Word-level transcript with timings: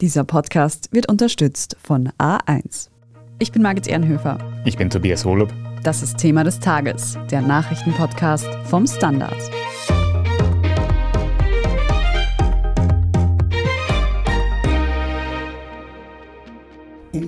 Dieser 0.00 0.24
Podcast 0.24 0.88
wird 0.90 1.08
unterstützt 1.08 1.76
von 1.80 2.08
A1. 2.18 2.88
Ich 3.38 3.52
bin 3.52 3.62
Margit 3.62 3.86
Ehrenhöfer. 3.86 4.38
Ich 4.64 4.76
bin 4.76 4.90
Tobias 4.90 5.24
Holub. 5.24 5.52
Das 5.84 6.02
ist 6.02 6.18
Thema 6.18 6.42
des 6.42 6.58
Tages, 6.58 7.16
der 7.30 7.42
Nachrichtenpodcast 7.42 8.48
vom 8.64 8.88
Standard. 8.88 9.36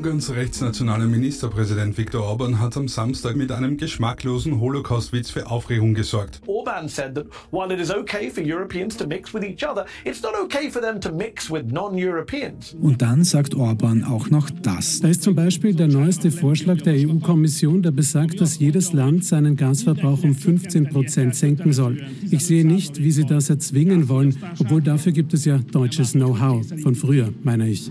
Ungarns 0.07 0.31
rechtsnationaler 0.31 1.07
Ministerpräsident 1.07 1.99
Viktor 1.99 2.23
Orban 2.23 2.61
hat 2.61 2.77
am 2.77 2.87
Samstag 2.87 3.35
mit 3.35 3.51
einem 3.51 3.77
geschmacklosen 3.77 4.61
Holocaust-Witz 4.61 5.31
für 5.31 5.51
Aufregung 5.51 5.95
gesorgt. 5.95 6.41
Orban 6.47 6.87
said 6.87 7.17
that 7.17 7.27
while 7.51 7.75
it 7.75 7.81
is 7.81 7.91
okay 7.91 8.31
for 8.31 8.41
Europeans 8.41 8.97
to 8.97 9.05
mix 9.05 9.35
with 9.35 9.43
each 9.43 9.69
other, 9.69 9.85
it's 10.05 10.23
not 10.23 10.35
okay 10.41 10.71
for 10.71 10.81
them 10.81 11.01
to 11.01 11.13
mix 11.13 11.51
with 11.51 11.65
non-Europeans. 11.73 12.77
Und 12.81 13.03
dann 13.03 13.25
sagt 13.25 13.57
Orban 13.57 14.05
auch 14.05 14.31
noch 14.31 14.49
das. 14.63 15.01
Da 15.01 15.09
ist 15.09 15.25
zum 15.25 15.35
Beispiel 15.35 15.75
der 15.75 15.89
neueste 15.89 16.31
Vorschlag 16.31 16.83
der 16.83 16.95
EU-Kommission, 16.95 17.83
der 17.83 17.91
besagt, 17.91 18.41
dass 18.41 18.61
jedes 18.61 18.93
Land 18.93 19.25
seinen 19.25 19.57
Gasverbrauch 19.57 20.23
um 20.23 20.37
15 20.37 20.89
Prozent 20.91 21.35
senken 21.35 21.73
soll. 21.73 22.01
Ich 22.31 22.47
sehe 22.47 22.65
nicht, 22.65 23.03
wie 23.03 23.11
sie 23.11 23.25
das 23.25 23.51
erzwingen 23.51 24.09
wollen, 24.09 24.39
obwohl 24.61 24.83
dafür 24.83 25.11
gibt 25.11 25.35
es 25.35 25.45
ja 25.45 25.59
deutsches 25.73 26.13
Know-how. 26.13 26.65
Von 26.81 26.95
früher, 26.95 27.31
meine 27.43 27.69
ich. 27.69 27.91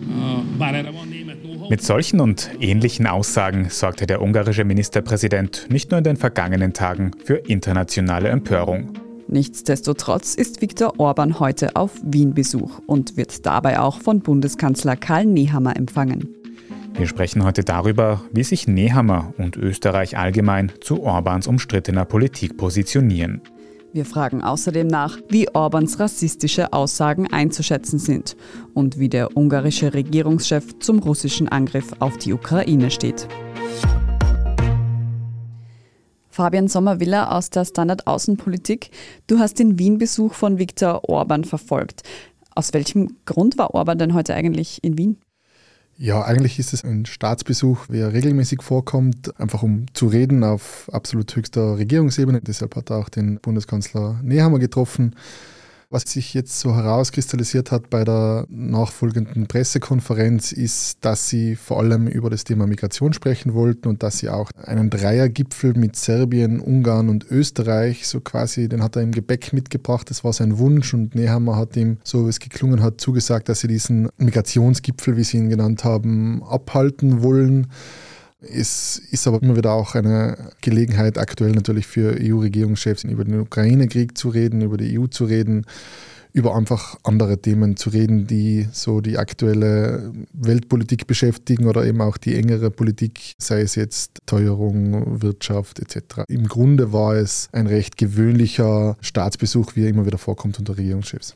Mit 1.70 1.82
solchen 1.82 2.05
und 2.14 2.52
ähnlichen 2.60 3.08
Aussagen 3.08 3.70
sorgte 3.70 4.06
der 4.06 4.22
ungarische 4.22 4.64
Ministerpräsident 4.64 5.68
nicht 5.70 5.92
nur 5.92 5.98
in 5.98 6.04
den 6.04 6.18
vergangenen 6.18 6.74
Tagen 6.74 7.12
für 7.24 7.36
internationale 7.36 8.30
Empörung. 8.30 8.94
Nichtsdestotrotz 9.28 10.36
ist 10.36 10.62
Viktor 10.62 11.00
Orban 11.00 11.40
heute 11.40 11.76
auf 11.76 11.92
Wien-Besuch 12.04 12.80
und 12.86 13.18
wird 13.18 13.46
dabei 13.46 13.80
auch 13.80 14.00
von 14.00 14.20
Bundeskanzler 14.20 14.96
Karl 14.96 15.26
Nehammer 15.26 15.76
empfangen. 15.76 16.30
Wir 16.94 17.08
sprechen 17.08 17.44
heute 17.44 17.64
darüber, 17.64 18.22
wie 18.32 18.44
sich 18.44 18.68
Nehammer 18.68 19.34
und 19.38 19.58
Österreich 19.58 20.18
allgemein 20.18 20.72
zu 20.80 21.04
Orbans 21.04 21.48
umstrittener 21.48 22.06
Politik 22.06 22.56
positionieren. 22.56 23.42
Wir 23.96 24.04
fragen 24.04 24.44
außerdem 24.44 24.88
nach, 24.88 25.20
wie 25.30 25.48
Orbans 25.56 26.02
rassistische 26.02 26.74
Aussagen 26.74 27.32
einzuschätzen 27.32 27.98
sind 27.98 28.36
und 28.74 29.00
wie 29.00 29.08
der 29.08 29.38
ungarische 29.38 29.94
Regierungschef 29.94 30.80
zum 30.80 31.00
russischen 31.00 31.48
Angriff 31.48 31.94
auf 32.00 32.18
die 32.18 32.34
Ukraine 32.34 32.92
steht. 32.92 33.30
Fabian 36.28 36.68
Sommer-Willer 36.68 37.32
aus 37.32 37.52
der 37.52 37.64
Standard 37.64 38.06
Außenpolitik. 38.06 38.90
Du 39.28 39.40
hast 39.40 39.60
den 39.60 39.80
Wien-Besuch 39.80 40.34
von 40.34 40.60
Viktor 40.60 41.08
Orban 41.08 41.46
verfolgt. 41.46 42.02
Aus 42.54 42.74
welchem 42.74 43.16
Grund 43.24 43.58
war 43.58 43.76
Orban 43.76 43.98
denn 43.98 44.14
heute 44.14 44.34
eigentlich 44.36 44.84
in 44.84 44.98
Wien? 44.98 45.16
Ja, 45.98 46.24
eigentlich 46.24 46.60
ist 46.60 46.74
es 46.74 46.84
ein 46.84 47.06
Staatsbesuch, 47.06 47.86
wie 47.88 48.00
er 48.00 48.12
regelmäßig 48.12 48.62
vorkommt, 48.62 49.40
einfach 49.40 49.64
um 49.64 49.86
zu 49.94 50.08
reden 50.08 50.44
auf 50.44 50.90
absolut 50.92 51.34
höchster 51.34 51.78
Regierungsebene. 51.78 52.42
Deshalb 52.42 52.76
hat 52.76 52.90
er 52.90 52.98
auch 52.98 53.08
den 53.08 53.40
Bundeskanzler 53.40 54.20
Nehammer 54.22 54.60
getroffen. 54.60 55.16
Was 55.90 56.04
sich 56.04 56.34
jetzt 56.34 56.60
so 56.60 56.76
herauskristallisiert 56.76 57.72
hat 57.72 57.90
bei 57.90 58.04
der 58.04 58.46
nachfolgenden 58.50 59.48
Pressekonferenz, 59.48 60.52
ist, 60.52 60.98
dass 61.06 61.30
sie 61.30 61.56
vor 61.56 61.80
allem 61.80 62.08
über 62.08 62.30
das 62.30 62.44
Thema 62.44 62.66
Migration 62.66 63.14
sprechen 63.14 63.54
wollten 63.54 63.88
und 63.88 64.02
dass 64.02 64.18
sie 64.18 64.30
auch 64.30 64.50
einen 64.58 64.90
Dreiergipfel 64.90 65.74
mit 65.76 65.96
Serbien, 65.96 66.60
Ungarn 66.60 67.10
und 67.10 67.30
Österreich, 67.30 68.08
so 68.08 68.20
quasi, 68.20 68.68
den 68.68 68.82
hat 68.82 68.96
er 68.96 69.04
im 69.04 69.12
Gepäck 69.12 69.54
mitgebracht. 69.54 70.10
Das 70.10 70.24
war 70.24 70.34
sein 70.34 70.58
Wunsch 70.58 70.94
und 70.94 71.14
Nehammer 71.14 71.56
hat 71.56 71.78
ihm, 71.78 71.98
so 72.04 72.26
wie 72.26 72.30
es 72.30 72.40
geklungen 72.40 72.82
hat, 72.82 73.00
zugesagt, 73.00 73.48
dass 73.48 73.60
sie 73.60 73.68
diesen 73.68 74.10
Migrationsgipfel, 74.18 75.18
wie 75.18 75.24
sie 75.24 75.38
ihn 75.38 75.50
genannt 75.50 75.84
haben, 75.84 76.44
abhalten 76.44 77.22
wollen. 77.22 77.68
Es 78.52 79.02
ist 79.12 79.28
aber 79.28 79.42
immer 79.42 79.56
wieder 79.56 79.74
auch 79.74 79.96
eine 79.96 80.52
Gelegenheit, 80.62 81.18
aktuell 81.18 81.52
natürlich 81.52 81.88
für 81.88 82.16
EU-Regierungschefs 82.20 83.04
über 83.04 83.24
den 83.24 83.40
Ukraine-Krieg 83.40 84.18
zu 84.18 84.30
reden, 84.30 84.62
über 84.62 84.78
die 84.78 85.00
EU 85.00 85.08
zu 85.08 85.26
reden, 85.26 85.66
über 86.36 86.54
einfach 86.54 86.98
andere 87.04 87.42
Themen 87.42 87.78
zu 87.78 87.90
reden, 87.90 88.28
die 88.28 88.68
so 88.74 89.00
die 89.00 89.18
aktuelle 89.18 90.12
Weltpolitik 90.34 91.08
beschäftigen 91.08 91.66
oder 91.66 91.86
eben 91.86 92.02
auch 92.02 92.18
die 92.18 92.36
engere 92.36 92.72
Politik, 92.72 93.36
sei 93.38 93.62
es 93.62 93.76
jetzt 93.76 94.20
Teuerung, 94.26 95.22
Wirtschaft 95.22 95.80
etc. 95.80 96.24
Im 96.28 96.48
Grunde 96.48 96.92
war 96.92 97.16
es 97.16 97.48
ein 97.54 97.68
recht 97.68 97.96
gewöhnlicher 97.96 98.98
Staatsbesuch, 99.00 99.78
wie 99.78 99.86
er 99.86 99.90
immer 99.90 100.06
wieder 100.06 100.18
vorkommt 100.18 100.60
unter 100.60 100.78
Regierungschefs. 100.78 101.36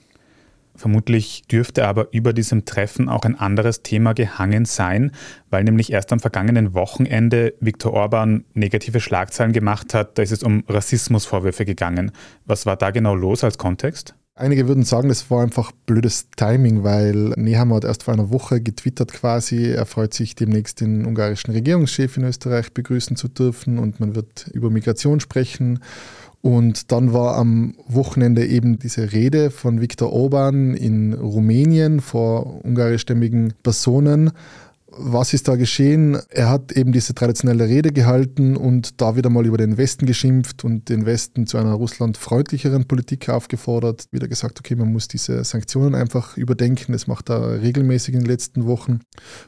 Vermutlich 0.79 1.44
dürfte 1.51 1.85
aber 1.85 2.07
über 2.13 2.31
diesem 2.31 2.63
Treffen 2.63 3.09
auch 3.09 3.23
ein 3.23 3.38
anderes 3.38 3.84
Thema 3.84 4.13
gehangen 4.13 4.63
sein, 4.63 5.12
weil 5.50 5.66
nämlich 5.66 5.91
erst 5.91 6.13
am 6.13 6.22
vergangenen 6.22 6.73
Wochenende 6.73 7.53
Viktor 7.59 7.91
Orban 7.91 8.45
negative 8.53 9.01
Schlagzeilen 9.01 9.51
gemacht 9.51 9.94
hat. 9.94 10.18
Da 10.18 10.22
ist 10.22 10.31
es 10.31 10.41
um 10.41 10.63
Rassismusvorwürfe 10.69 11.66
gegangen. 11.66 12.13
Was 12.45 12.66
war 12.66 12.78
da 12.78 12.91
genau 12.91 13.13
los 13.13 13.44
als 13.44 13.57
Kontext? 13.57 14.16
Einige 14.39 14.69
würden 14.69 14.85
sagen, 14.85 15.09
das 15.09 15.29
war 15.29 15.44
einfach 15.44 15.73
blödes 15.85 16.29
Timing, 16.38 16.81
weil 16.85 17.33
Nehammer 17.35 17.75
hat 17.75 17.83
erst 17.83 18.03
vor 18.03 18.13
einer 18.13 18.29
Woche 18.29 18.61
getwittert 18.61 19.11
quasi, 19.11 19.66
er 19.72 19.85
freut 19.85 20.13
sich 20.13 20.33
demnächst 20.33 20.79
den 20.79 21.05
ungarischen 21.05 21.51
Regierungschef 21.51 22.16
in 22.16 22.23
Österreich 22.23 22.72
begrüßen 22.72 23.17
zu 23.17 23.27
dürfen 23.27 23.77
und 23.77 24.00
man 24.00 24.16
wird 24.16 24.47
über 24.53 24.69
Migration 24.69 25.19
sprechen. 25.19 25.79
Und 26.41 26.94
dann 26.94 27.11
war 27.11 27.35
am 27.35 27.75
Wochenende 27.85 28.45
eben 28.45 28.79
diese 28.79 29.11
Rede 29.11 29.51
von 29.51 29.81
Viktor 29.81 30.13
Orban 30.13 30.73
in 30.73 31.11
Rumänien 31.11 32.00
vor 32.00 32.63
ungarischstämmigen 32.63 33.56
Personen 33.61 34.31
was 34.91 35.33
ist 35.33 35.47
da 35.47 35.55
geschehen? 35.55 36.19
Er 36.29 36.50
hat 36.50 36.72
eben 36.72 36.91
diese 36.91 37.13
traditionelle 37.13 37.67
Rede 37.67 37.91
gehalten 37.91 38.57
und 38.57 39.00
da 39.01 39.16
wieder 39.16 39.29
mal 39.29 39.45
über 39.45 39.57
den 39.57 39.77
Westen 39.77 40.05
geschimpft 40.05 40.63
und 40.63 40.89
den 40.89 41.05
Westen 41.05 41.47
zu 41.47 41.57
einer 41.57 41.73
russlandfreundlicheren 41.73 42.85
Politik 42.85 43.29
aufgefordert. 43.29 44.05
Wieder 44.11 44.27
gesagt, 44.27 44.59
okay, 44.59 44.75
man 44.75 44.91
muss 44.91 45.07
diese 45.07 45.44
Sanktionen 45.44 45.95
einfach 45.95 46.38
überdenken. 46.38 46.91
Das 46.91 47.07
macht 47.07 47.29
er 47.29 47.61
regelmäßig 47.61 48.16
in 48.16 48.22
den 48.22 48.29
letzten 48.29 48.66
Wochen. 48.66 49.00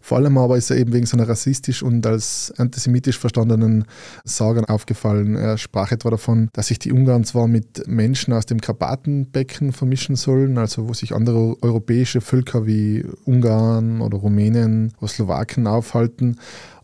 Vor 0.02 0.20
allem 0.20 0.38
aber 0.38 0.58
ist 0.58 0.70
er 0.70 0.78
eben 0.78 0.94
wegen 0.94 1.06
seiner 1.06 1.28
rassistisch 1.28 1.84
und 1.84 2.06
als 2.06 2.54
antisemitisch 2.58 3.20
verstandenen 3.20 3.86
Sagen 4.24 4.66
aufgefallen. 4.66 5.36
Er 5.36 5.58
sprach 5.58 5.92
etwa 5.92 6.12
davon, 6.12 6.50
dass 6.54 6.68
sich 6.68 6.80
die 6.80 6.92
Ungarn 6.92 7.24
zwar 7.24 7.48
mit 7.48 7.88
Menschen 7.88 8.34
aus 8.34 8.46
dem 8.46 8.62
Karpatenbecken 8.62 9.74
vermischen 9.74 10.16
sollen, 10.16 10.58
also 10.58 10.88
wo 10.88 10.94
sich 10.94 11.14
andere 11.14 11.56
europäische 11.62 12.22
Völker 12.22 12.66
wie 12.66 13.06
Ungarn 13.26 14.02
oder 14.02 14.18
Rumänien 14.18 14.94
oder 15.00 15.08
Slowakei 15.08 15.41
Slowaken 15.42 15.68
aufhalten. 15.68 16.40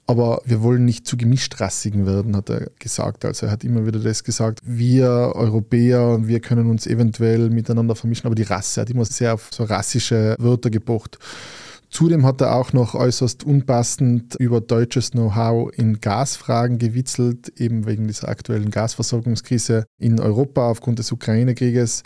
Aber 0.10 0.42
wir 0.46 0.62
wollen 0.62 0.86
nicht 0.86 1.06
zu 1.06 1.18
gemischtrassigen 1.18 2.06
werden, 2.06 2.36
hat 2.38 2.50
er 2.50 2.70
gesagt. 2.80 3.26
Also 3.26 3.48
er 3.48 3.52
hat 3.52 3.66
immer 3.66 3.86
wieder 3.86 4.00
das 4.00 4.24
gesagt, 4.24 4.62
wir 4.64 5.34
Europäer, 5.36 6.20
wir 6.26 6.40
können 6.40 6.70
uns 6.70 6.88
eventuell 6.88 7.50
miteinander 7.50 7.94
vermischen, 7.94 8.26
aber 8.26 8.36
die 8.36 8.44
Rasse 8.44 8.80
hat 8.80 8.90
immer 8.90 9.04
sehr 9.04 9.34
auf 9.34 9.50
so 9.52 9.66
rassische 9.66 10.36
Wörter 10.40 10.70
gepocht. 10.70 11.20
Zudem 11.90 12.26
hat 12.26 12.40
er 12.40 12.56
auch 12.56 12.72
noch 12.72 12.96
äußerst 12.96 13.44
unpassend 13.44 14.36
über 14.40 14.62
deutsches 14.62 15.12
Know-how 15.12 15.72
in 15.74 16.00
Gasfragen 16.00 16.80
gewitzelt, 16.80 17.50
eben 17.60 17.86
wegen 17.86 18.08
dieser 18.08 18.30
aktuellen 18.30 18.72
Gasversorgungskrise 18.72 19.86
in 19.98 20.22
Europa 20.22 20.70
aufgrund 20.70 21.00
des 21.00 21.12
Ukraine-Krieges. 21.12 22.04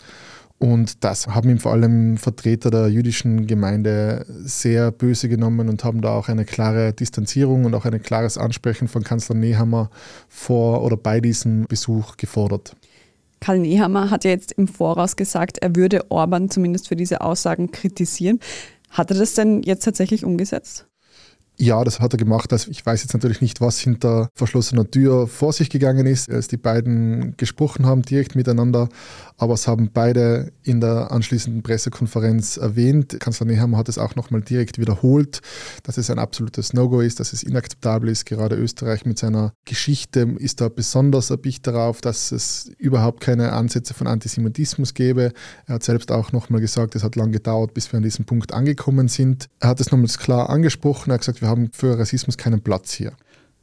Und 0.62 1.02
das 1.02 1.26
haben 1.26 1.50
ihm 1.50 1.58
vor 1.58 1.72
allem 1.72 2.16
Vertreter 2.16 2.70
der 2.70 2.86
jüdischen 2.86 3.48
Gemeinde 3.48 4.24
sehr 4.28 4.92
böse 4.92 5.28
genommen 5.28 5.68
und 5.68 5.82
haben 5.82 6.00
da 6.00 6.10
auch 6.10 6.28
eine 6.28 6.44
klare 6.44 6.92
Distanzierung 6.92 7.64
und 7.64 7.74
auch 7.74 7.84
ein 7.84 8.00
klares 8.00 8.38
Ansprechen 8.38 8.86
von 8.86 9.02
Kanzler 9.02 9.34
Nehammer 9.34 9.90
vor 10.28 10.84
oder 10.84 10.96
bei 10.96 11.20
diesem 11.20 11.64
Besuch 11.66 12.16
gefordert. 12.16 12.76
Karl 13.40 13.58
Nehammer 13.58 14.10
hat 14.10 14.22
ja 14.22 14.30
jetzt 14.30 14.52
im 14.52 14.68
Voraus 14.68 15.16
gesagt, 15.16 15.58
er 15.58 15.74
würde 15.74 16.08
Orban 16.12 16.48
zumindest 16.48 16.86
für 16.86 16.94
diese 16.94 17.22
Aussagen 17.22 17.72
kritisieren. 17.72 18.38
Hat 18.88 19.10
er 19.10 19.16
das 19.16 19.34
denn 19.34 19.64
jetzt 19.64 19.82
tatsächlich 19.82 20.24
umgesetzt? 20.24 20.86
Ja, 21.62 21.84
das 21.84 22.00
hat 22.00 22.12
er 22.12 22.16
gemacht. 22.16 22.52
Also 22.52 22.72
ich 22.72 22.84
weiß 22.84 23.02
jetzt 23.02 23.12
natürlich 23.12 23.40
nicht, 23.40 23.60
was 23.60 23.78
hinter 23.78 24.30
verschlossener 24.34 24.90
Tür 24.90 25.28
vor 25.28 25.52
sich 25.52 25.70
gegangen 25.70 26.06
ist, 26.06 26.28
als 26.28 26.48
die 26.48 26.56
beiden 26.56 27.36
gesprochen 27.36 27.86
haben, 27.86 28.02
direkt 28.02 28.34
miteinander. 28.34 28.88
Aber 29.36 29.54
es 29.54 29.68
haben 29.68 29.90
beide 29.94 30.50
in 30.64 30.80
der 30.80 31.12
anschließenden 31.12 31.62
Pressekonferenz 31.62 32.56
erwähnt. 32.56 33.20
Kanzler 33.20 33.46
Nehammer 33.46 33.78
hat 33.78 33.88
es 33.88 33.98
auch 33.98 34.16
nochmal 34.16 34.40
direkt 34.40 34.78
wiederholt, 34.78 35.40
dass 35.84 35.98
es 35.98 36.10
ein 36.10 36.18
absolutes 36.18 36.72
No-Go 36.72 37.00
ist, 37.00 37.20
dass 37.20 37.32
es 37.32 37.44
inakzeptabel 37.44 38.08
ist. 38.08 38.26
Gerade 38.26 38.56
Österreich 38.56 39.06
mit 39.06 39.20
seiner 39.20 39.52
Geschichte 39.64 40.34
ist 40.38 40.60
da 40.60 40.68
besonders 40.68 41.30
erpicht 41.30 41.64
darauf, 41.68 42.00
dass 42.00 42.32
es 42.32 42.72
überhaupt 42.78 43.20
keine 43.20 43.52
Ansätze 43.52 43.94
von 43.94 44.08
Antisemitismus 44.08 44.94
gäbe. 44.94 45.32
Er 45.66 45.76
hat 45.76 45.84
selbst 45.84 46.10
auch 46.10 46.32
nochmal 46.32 46.60
gesagt, 46.60 46.96
es 46.96 47.04
hat 47.04 47.14
lange 47.14 47.30
gedauert, 47.30 47.72
bis 47.72 47.92
wir 47.92 47.98
an 47.98 48.02
diesem 48.02 48.24
Punkt 48.24 48.52
angekommen 48.52 49.06
sind. 49.06 49.46
Er 49.60 49.68
hat 49.68 49.80
es 49.80 49.92
nochmals 49.92 50.18
klar 50.18 50.50
angesprochen. 50.50 51.12
Er 51.12 51.14
hat 51.14 51.20
gesagt, 51.20 51.40
wir 51.40 51.51
haben 51.52 51.70
für 51.72 51.98
Rassismus 51.98 52.36
keinen 52.36 52.62
Platz 52.62 52.92
hier. 52.92 53.12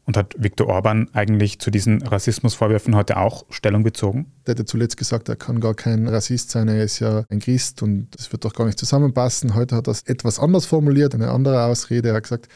Und 0.05 0.17
hat 0.17 0.33
Viktor 0.39 0.67
Orban 0.67 1.07
eigentlich 1.13 1.59
zu 1.59 1.69
diesen 1.69 2.01
Rassismusvorwürfen 2.01 2.95
heute 2.95 3.17
auch 3.17 3.45
Stellung 3.51 3.83
bezogen? 3.83 4.31
Der 4.47 4.53
hat 4.53 4.59
ja 4.59 4.65
zuletzt 4.65 4.97
gesagt, 4.97 5.29
er 5.29 5.35
kann 5.35 5.59
gar 5.59 5.75
kein 5.75 6.07
Rassist 6.07 6.49
sein, 6.49 6.67
er 6.67 6.83
ist 6.83 6.99
ja 6.99 7.25
ein 7.29 7.39
Christ 7.39 7.83
und 7.83 8.07
das 8.15 8.31
wird 8.31 8.43
doch 8.43 8.53
gar 8.53 8.65
nicht 8.65 8.79
zusammenpassen. 8.79 9.53
Heute 9.53 9.75
hat 9.75 9.87
er 9.87 9.91
es 9.91 10.01
etwas 10.03 10.39
anders 10.39 10.65
formuliert, 10.65 11.13
eine 11.13 11.29
andere 11.29 11.63
Ausrede. 11.65 12.09
Er 12.09 12.15
hat 12.15 12.23
gesagt, 12.23 12.47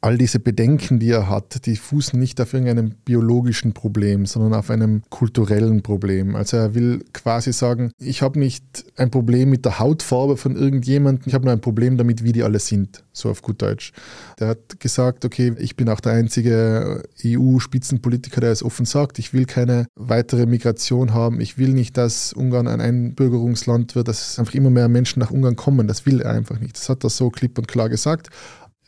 all 0.00 0.16
diese 0.16 0.38
Bedenken, 0.38 1.00
die 1.00 1.10
er 1.10 1.28
hat, 1.28 1.66
die 1.66 1.76
fußen 1.76 2.18
nicht 2.18 2.40
auf 2.40 2.52
irgendeinem 2.52 2.90
biologischen 3.04 3.72
Problem, 3.72 4.26
sondern 4.26 4.54
auf 4.54 4.70
einem 4.70 5.02
kulturellen 5.10 5.82
Problem. 5.82 6.36
Also 6.36 6.56
er 6.56 6.74
will 6.74 7.04
quasi 7.12 7.52
sagen, 7.52 7.90
ich 7.98 8.22
habe 8.22 8.38
nicht 8.38 8.84
ein 8.96 9.10
Problem 9.10 9.50
mit 9.50 9.64
der 9.64 9.78
Hautfarbe 9.78 10.36
von 10.36 10.54
irgendjemandem, 10.54 11.24
ich 11.26 11.34
habe 11.34 11.44
nur 11.44 11.52
ein 11.52 11.60
Problem 11.60 11.96
damit, 11.96 12.22
wie 12.22 12.32
die 12.32 12.44
alle 12.44 12.60
sind, 12.60 13.02
so 13.12 13.30
auf 13.30 13.42
gut 13.42 13.60
Deutsch. 13.60 13.92
Der 14.38 14.48
hat 14.48 14.78
gesagt, 14.78 15.24
okay, 15.24 15.54
ich 15.58 15.74
bin 15.74 15.88
auch 15.88 16.00
der 16.00 16.12
einzige 16.12 17.02
EU-Spitzenpolitiker, 17.24 18.40
der 18.40 18.52
es 18.52 18.62
offen 18.62 18.86
sagt, 18.86 19.18
ich 19.18 19.32
will 19.32 19.46
keine 19.46 19.86
weitere 19.96 20.46
Migration 20.46 21.12
haben, 21.12 21.40
ich 21.40 21.58
will 21.58 21.72
nicht, 21.72 21.96
dass 21.96 22.32
Ungarn 22.32 22.68
ein 22.68 22.80
Einbürgerungsland 22.80 23.96
wird, 23.96 24.06
dass 24.06 24.38
einfach 24.38 24.54
immer 24.54 24.70
mehr 24.70 24.88
Menschen 24.88 25.18
nach 25.18 25.32
Ungarn 25.32 25.56
kommen, 25.56 25.88
das 25.88 26.06
will 26.06 26.20
er 26.20 26.30
einfach 26.30 26.60
nicht. 26.60 26.76
Das 26.76 26.88
hat 26.88 27.02
er 27.02 27.10
so 27.10 27.30
klipp 27.30 27.58
und 27.58 27.66
klar 27.66 27.88
gesagt. 27.88 28.30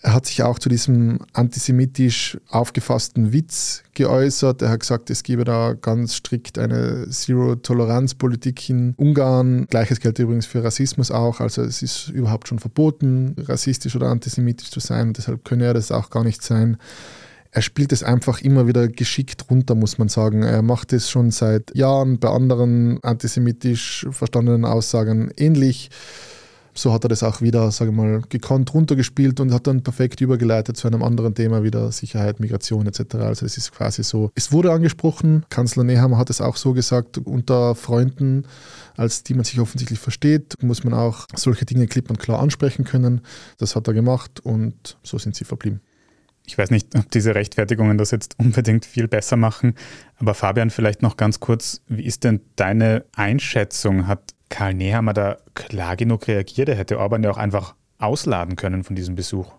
Er 0.02 0.14
hat 0.14 0.24
sich 0.24 0.42
auch 0.42 0.58
zu 0.58 0.70
diesem 0.70 1.18
antisemitisch 1.34 2.38
aufgefassten 2.48 3.34
Witz 3.34 3.82
geäußert. 3.92 4.62
Er 4.62 4.70
hat 4.70 4.80
gesagt, 4.80 5.10
es 5.10 5.22
gebe 5.22 5.44
da 5.44 5.74
ganz 5.74 6.14
strikt 6.14 6.58
eine 6.58 7.06
Zero-Toleranz-Politik 7.10 8.70
in 8.70 8.94
Ungarn. 8.96 9.66
Gleiches 9.66 10.00
gilt 10.00 10.18
übrigens 10.18 10.46
für 10.46 10.64
Rassismus 10.64 11.10
auch. 11.10 11.40
Also 11.40 11.60
es 11.60 11.82
ist 11.82 12.08
überhaupt 12.08 12.48
schon 12.48 12.58
verboten, 12.58 13.36
rassistisch 13.38 13.94
oder 13.94 14.08
antisemitisch 14.08 14.70
zu 14.70 14.80
sein. 14.80 15.12
deshalb 15.12 15.44
könne 15.44 15.66
er 15.66 15.74
das 15.74 15.92
auch 15.92 16.08
gar 16.08 16.24
nicht 16.24 16.42
sein. 16.42 16.78
Er 17.52 17.60
spielt 17.60 17.92
es 17.92 18.02
einfach 18.02 18.40
immer 18.40 18.66
wieder 18.66 18.88
geschickt 18.88 19.50
runter, 19.50 19.74
muss 19.74 19.98
man 19.98 20.08
sagen. 20.08 20.44
Er 20.44 20.62
macht 20.62 20.94
es 20.94 21.10
schon 21.10 21.30
seit 21.30 21.76
Jahren 21.76 22.18
bei 22.18 22.30
anderen 22.30 23.02
antisemitisch 23.02 24.06
verstandenen 24.10 24.64
Aussagen 24.64 25.30
ähnlich 25.36 25.90
so 26.74 26.92
hat 26.92 27.04
er 27.04 27.08
das 27.08 27.22
auch 27.22 27.40
wieder, 27.40 27.70
sage 27.70 27.90
ich 27.90 27.96
mal, 27.96 28.22
gekonnt 28.28 28.72
runtergespielt 28.74 29.40
und 29.40 29.52
hat 29.52 29.66
dann 29.66 29.82
perfekt 29.82 30.20
übergeleitet 30.20 30.76
zu 30.76 30.86
einem 30.86 31.02
anderen 31.02 31.34
Thema, 31.34 31.62
wieder 31.62 31.90
Sicherheit, 31.92 32.40
Migration 32.40 32.86
etc. 32.86 33.16
Also 33.16 33.46
es 33.46 33.56
ist 33.56 33.72
quasi 33.72 34.02
so, 34.02 34.30
es 34.34 34.52
wurde 34.52 34.72
angesprochen, 34.72 35.44
Kanzler 35.50 35.84
Nehammer 35.84 36.18
hat 36.18 36.30
es 36.30 36.40
auch 36.40 36.56
so 36.56 36.72
gesagt, 36.72 37.18
unter 37.18 37.74
Freunden, 37.74 38.44
als 38.96 39.22
die 39.22 39.34
man 39.34 39.44
sich 39.44 39.60
offensichtlich 39.60 39.98
versteht, 39.98 40.62
muss 40.62 40.84
man 40.84 40.94
auch 40.94 41.26
solche 41.34 41.64
Dinge 41.64 41.86
klipp 41.86 42.10
und 42.10 42.18
klar 42.18 42.40
ansprechen 42.40 42.84
können. 42.84 43.22
Das 43.58 43.76
hat 43.76 43.88
er 43.88 43.94
gemacht 43.94 44.40
und 44.40 44.98
so 45.02 45.18
sind 45.18 45.34
sie 45.34 45.44
verblieben. 45.44 45.80
Ich 46.46 46.58
weiß 46.58 46.70
nicht, 46.70 46.96
ob 46.96 47.08
diese 47.10 47.34
Rechtfertigungen 47.34 47.96
das 47.96 48.10
jetzt 48.10 48.34
unbedingt 48.38 48.84
viel 48.84 49.06
besser 49.06 49.36
machen, 49.36 49.74
aber 50.16 50.34
Fabian, 50.34 50.70
vielleicht 50.70 51.02
noch 51.02 51.16
ganz 51.16 51.38
kurz, 51.38 51.80
wie 51.86 52.04
ist 52.04 52.24
denn 52.24 52.40
deine 52.56 53.04
Einschätzung? 53.14 54.06
Hat 54.06 54.34
Karl 54.50 54.74
Nehammer 54.74 55.14
da 55.14 55.38
klar 55.54 55.96
genug 55.96 56.28
reagiert? 56.28 56.68
Er 56.68 56.76
hätte 56.76 56.98
Orban 56.98 57.22
ja 57.22 57.30
auch 57.30 57.38
einfach 57.38 57.74
ausladen 57.98 58.56
können 58.56 58.84
von 58.84 58.96
diesem 58.96 59.14
Besuch. 59.14 59.52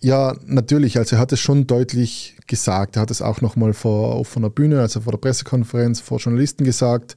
Ja, 0.00 0.36
natürlich. 0.44 0.98
Also 0.98 1.16
er 1.16 1.20
hat 1.20 1.32
es 1.32 1.40
schon 1.40 1.66
deutlich 1.66 2.36
gesagt. 2.46 2.96
Er 2.96 3.02
hat 3.02 3.10
es 3.10 3.22
auch 3.22 3.40
nochmal 3.40 3.72
vor 3.72 4.16
offener 4.16 4.50
Bühne, 4.50 4.80
also 4.80 5.00
vor 5.00 5.12
der 5.12 5.18
Pressekonferenz, 5.18 6.00
vor 6.00 6.18
Journalisten 6.18 6.64
gesagt. 6.64 7.16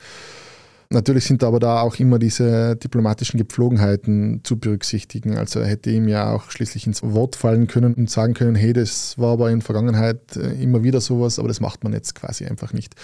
Natürlich 0.92 1.26
sind 1.26 1.44
aber 1.44 1.60
da 1.60 1.82
auch 1.82 1.98
immer 1.98 2.18
diese 2.18 2.76
diplomatischen 2.76 3.38
Gepflogenheiten 3.38 4.42
zu 4.44 4.58
berücksichtigen. 4.58 5.38
Also 5.38 5.60
er 5.60 5.68
hätte 5.68 5.92
ihm 5.92 6.08
ja 6.08 6.34
auch 6.34 6.50
schließlich 6.50 6.88
ins 6.88 7.04
Wort 7.04 7.36
fallen 7.36 7.68
können 7.68 7.94
und 7.94 8.10
sagen 8.10 8.34
können, 8.34 8.56
hey, 8.56 8.74
das 8.74 9.16
war 9.20 9.34
aber 9.34 9.52
in 9.52 9.60
der 9.60 9.66
Vergangenheit 9.66 10.36
äh, 10.36 10.54
immer 10.54 10.82
wieder 10.82 11.00
sowas, 11.00 11.38
aber 11.38 11.48
das 11.48 11.60
macht 11.60 11.84
man 11.84 11.94
jetzt 11.94 12.16
quasi 12.16 12.46
einfach 12.46 12.74
nicht. 12.74 12.96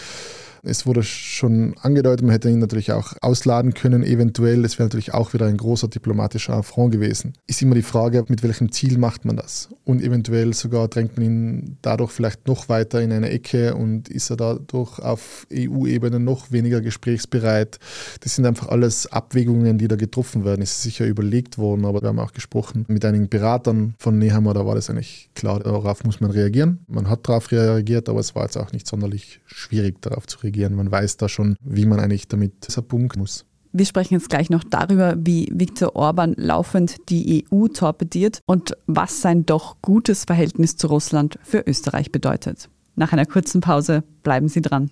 Es 0.68 0.88
wurde 0.88 1.04
schon 1.04 1.76
angedeutet, 1.78 2.24
man 2.24 2.32
hätte 2.32 2.50
ihn 2.50 2.58
natürlich 2.58 2.92
auch 2.92 3.14
ausladen 3.22 3.76
können, 3.76 4.04
eventuell. 4.04 4.64
Das 4.64 4.80
wäre 4.80 4.88
natürlich 4.88 5.14
auch 5.14 5.34
wieder 5.34 5.46
ein 5.46 5.58
großer 5.58 5.88
diplomatischer 5.88 6.54
Affront 6.54 6.92
gewesen. 6.92 7.34
Ist 7.46 7.62
immer 7.62 7.76
die 7.76 7.84
Frage, 7.84 8.26
mit 8.30 8.42
welchem 8.42 8.72
Ziel 8.72 8.98
macht 8.98 9.26
man 9.26 9.38
das? 9.38 9.70
Und 9.84 10.02
eventuell 10.02 10.54
sogar 10.54 10.88
drängt 10.88 11.18
man 11.18 11.26
ihn 11.26 11.78
dadurch 11.84 12.12
vielleicht 12.12 12.48
noch 12.48 12.68
weiter 12.68 13.00
in 13.02 13.12
eine 13.12 13.30
Ecke 13.30 13.76
und 13.76 14.10
ist 14.10 14.32
er 14.32 14.38
dadurch 14.38 14.98
auf 15.00 15.46
EU-Ebene 15.54 16.20
noch 16.20 16.52
weniger 16.52 16.82
gesprächsbereit. 16.82 17.78
Das 18.22 18.34
sind 18.34 18.48
einfach 18.48 18.70
alles 18.70 19.06
Abwägungen, 19.12 19.78
die 19.78 19.88
da 19.88 19.96
getroffen 19.96 20.46
werden. 20.46 20.64
Es 20.64 20.72
ist 20.72 20.82
sicher 20.82 21.06
überlegt 21.06 21.60
worden, 21.60 21.86
aber 21.86 22.02
wir 22.02 22.10
haben 22.10 22.20
auch 22.20 22.34
gesprochen 22.34 22.86
mit 22.88 23.06
einigen 23.06 23.30
Beratern 23.30 23.94
von 24.00 24.18
Nehammer, 24.18 24.56
da 24.56 24.66
war 24.66 24.74
das 24.74 24.90
eigentlich 24.90 25.30
klar, 25.36 25.60
darauf 25.60 26.04
muss 26.04 26.22
man 26.22 26.32
reagieren. 26.32 26.80
Man 26.88 27.08
hat 27.08 27.28
darauf 27.28 27.52
reagiert, 27.52 28.10
aber 28.10 28.20
es 28.20 28.34
war 28.34 28.44
jetzt 28.44 28.58
auch 28.58 28.72
nicht 28.72 28.88
sonderlich 28.88 29.42
schwierig, 29.46 30.02
darauf 30.02 30.26
zu 30.26 30.40
reagieren 30.40 30.55
reagieren. 30.56 30.76
Man 30.76 30.92
weiß 30.92 31.18
da 31.18 31.30
schon, 31.30 31.56
wie 31.62 31.86
man 31.86 32.00
eigentlich 32.00 32.28
damit 32.28 32.68
punkten 32.88 33.20
muss. 33.20 33.46
Wir 33.72 33.86
sprechen 33.86 34.14
jetzt 34.14 34.30
gleich 34.30 34.50
noch 34.50 34.64
darüber, 34.64 35.16
wie 35.18 35.52
Viktor 35.54 35.98
Orban 35.98 36.34
laufend 36.38 36.96
die 37.10 37.46
EU 37.52 37.68
torpediert 37.68 38.40
und 38.46 38.78
was 38.88 39.22
sein 39.22 39.46
doch 39.46 39.82
gutes 39.82 40.24
Verhältnis 40.24 40.78
zu 40.78 40.88
Russland 40.88 41.38
für 41.44 41.62
Österreich 41.68 42.12
bedeutet. 42.12 42.70
Nach 42.96 43.12
einer 43.12 43.26
kurzen 43.26 43.60
Pause 43.60 44.04
bleiben 44.24 44.48
Sie 44.48 44.62
dran. 44.62 44.92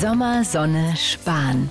Sommer, 0.00 0.42
Sonne, 0.42 0.94
Spahn. 0.96 1.70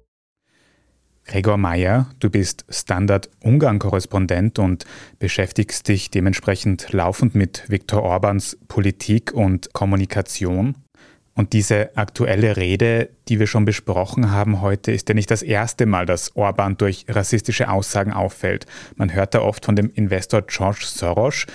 Gregor 1.31 1.55
Mayer, 1.55 2.07
du 2.19 2.29
bist 2.29 2.65
Standard-Ungarn-Korrespondent 2.67 4.59
und 4.59 4.83
beschäftigst 5.17 5.87
dich 5.87 6.11
dementsprechend 6.11 6.91
laufend 6.91 7.35
mit 7.35 7.63
Viktor 7.69 8.03
Orbans 8.03 8.57
Politik 8.67 9.31
und 9.31 9.71
Kommunikation. 9.71 10.75
Und 11.33 11.53
diese 11.53 11.95
aktuelle 11.95 12.57
Rede, 12.57 13.11
die 13.29 13.39
wir 13.39 13.47
schon 13.47 13.63
besprochen 13.63 14.31
haben 14.31 14.59
heute, 14.59 14.91
ist 14.91 15.07
ja 15.07 15.15
nicht 15.15 15.31
das 15.31 15.41
erste 15.41 15.85
Mal, 15.85 16.05
dass 16.05 16.35
Orban 16.35 16.75
durch 16.75 17.05
rassistische 17.07 17.69
Aussagen 17.69 18.11
auffällt. 18.11 18.65
Man 18.97 19.13
hört 19.13 19.33
da 19.33 19.39
oft 19.39 19.63
von 19.63 19.77
dem 19.77 19.89
Investor 19.89 20.41
George 20.41 20.83
Soros. 20.85 21.45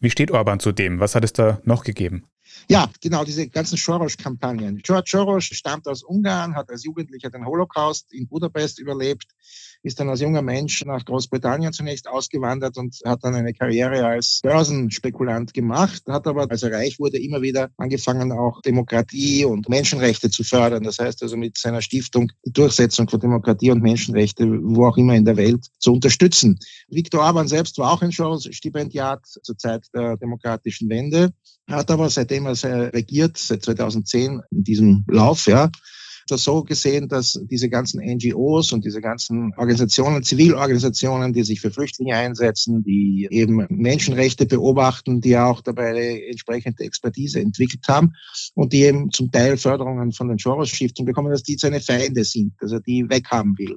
Wie 0.00 0.10
steht 0.10 0.32
Orban 0.32 0.58
zu 0.58 0.72
dem? 0.72 0.98
Was 0.98 1.14
hat 1.14 1.22
es 1.22 1.32
da 1.32 1.60
noch 1.62 1.84
gegeben? 1.84 2.24
Ja, 2.68 2.88
genau, 3.00 3.24
diese 3.24 3.48
ganzen 3.48 3.76
Soros-Kampagnen. 3.76 4.78
George 4.82 5.10
Soros 5.10 5.44
stammt 5.44 5.88
aus 5.88 6.02
Ungarn, 6.02 6.54
hat 6.54 6.70
als 6.70 6.84
Jugendlicher 6.84 7.30
den 7.30 7.44
Holocaust 7.44 8.12
in 8.12 8.28
Budapest 8.28 8.78
überlebt, 8.78 9.28
ist 9.82 9.98
dann 9.98 10.08
als 10.08 10.20
junger 10.20 10.42
Mensch 10.42 10.84
nach 10.84 11.04
Großbritannien 11.04 11.72
zunächst 11.72 12.08
ausgewandert 12.08 12.76
und 12.76 12.98
hat 13.04 13.24
dann 13.24 13.34
eine 13.34 13.52
Karriere 13.52 14.04
als 14.04 14.40
Börsenspekulant 14.42 15.54
gemacht, 15.54 16.02
hat 16.06 16.26
aber, 16.26 16.50
als 16.50 16.62
er 16.62 16.72
reich 16.72 16.98
wurde, 16.98 17.18
immer 17.18 17.40
wieder 17.40 17.70
angefangen, 17.76 18.32
auch 18.32 18.60
Demokratie 18.62 19.44
und 19.44 19.68
Menschenrechte 19.68 20.30
zu 20.30 20.44
fördern. 20.44 20.82
Das 20.82 20.98
heißt 20.98 21.22
also 21.22 21.36
mit 21.36 21.56
seiner 21.56 21.82
Stiftung 21.82 22.30
die 22.44 22.52
Durchsetzung 22.52 23.08
von 23.08 23.20
Demokratie 23.20 23.70
und 23.70 23.82
Menschenrechte, 23.82 24.46
wo 24.46 24.86
auch 24.86 24.96
immer 24.96 25.14
in 25.14 25.24
der 25.24 25.36
Welt, 25.36 25.66
zu 25.78 25.92
unterstützen. 25.92 26.58
Viktor 26.88 27.22
Orban 27.22 27.48
selbst 27.48 27.78
war 27.78 27.92
auch 27.92 28.02
ein 28.02 28.10
Soros-Stipendiat 28.10 29.26
zur 29.26 29.56
Zeit 29.56 29.86
der 29.94 30.16
demokratischen 30.16 30.88
Wende, 30.88 31.32
hat 31.68 31.90
aber 31.90 32.10
seitdem 32.10 32.46
er 32.46 32.92
regiert, 32.92 33.38
seit 33.38 33.64
2010 33.64 34.42
in 34.50 34.64
diesem 34.64 35.04
Lauf, 35.08 35.46
ja, 35.46 35.70
das 36.28 36.44
so 36.44 36.62
gesehen, 36.62 37.08
dass 37.08 37.40
diese 37.50 37.68
ganzen 37.68 38.00
NGOs 38.00 38.72
und 38.72 38.84
diese 38.84 39.00
ganzen 39.00 39.52
Organisationen, 39.56 40.22
Zivilorganisationen, 40.22 41.32
die 41.32 41.42
sich 41.42 41.60
für 41.60 41.70
Flüchtlinge 41.70 42.16
einsetzen, 42.16 42.82
die 42.82 43.28
eben 43.30 43.66
Menschenrechte 43.68 44.46
beobachten, 44.46 45.20
die 45.20 45.36
auch 45.36 45.60
dabei 45.60 45.90
eine 45.90 46.26
entsprechende 46.26 46.84
Expertise 46.84 47.40
entwickelt 47.40 47.84
haben 47.88 48.12
und 48.54 48.72
die 48.72 48.82
eben 48.82 49.10
zum 49.10 49.30
Teil 49.30 49.56
Förderungen 49.56 50.12
von 50.12 50.28
den 50.28 50.38
Soros-Stiftungen 50.38 51.06
bekommen, 51.06 51.30
dass 51.30 51.42
die 51.42 51.56
seine 51.56 51.80
Feinde 51.80 52.24
sind, 52.24 52.54
dass 52.60 52.72
er 52.72 52.80
die 52.80 53.08
weghaben 53.08 53.56
will. 53.58 53.76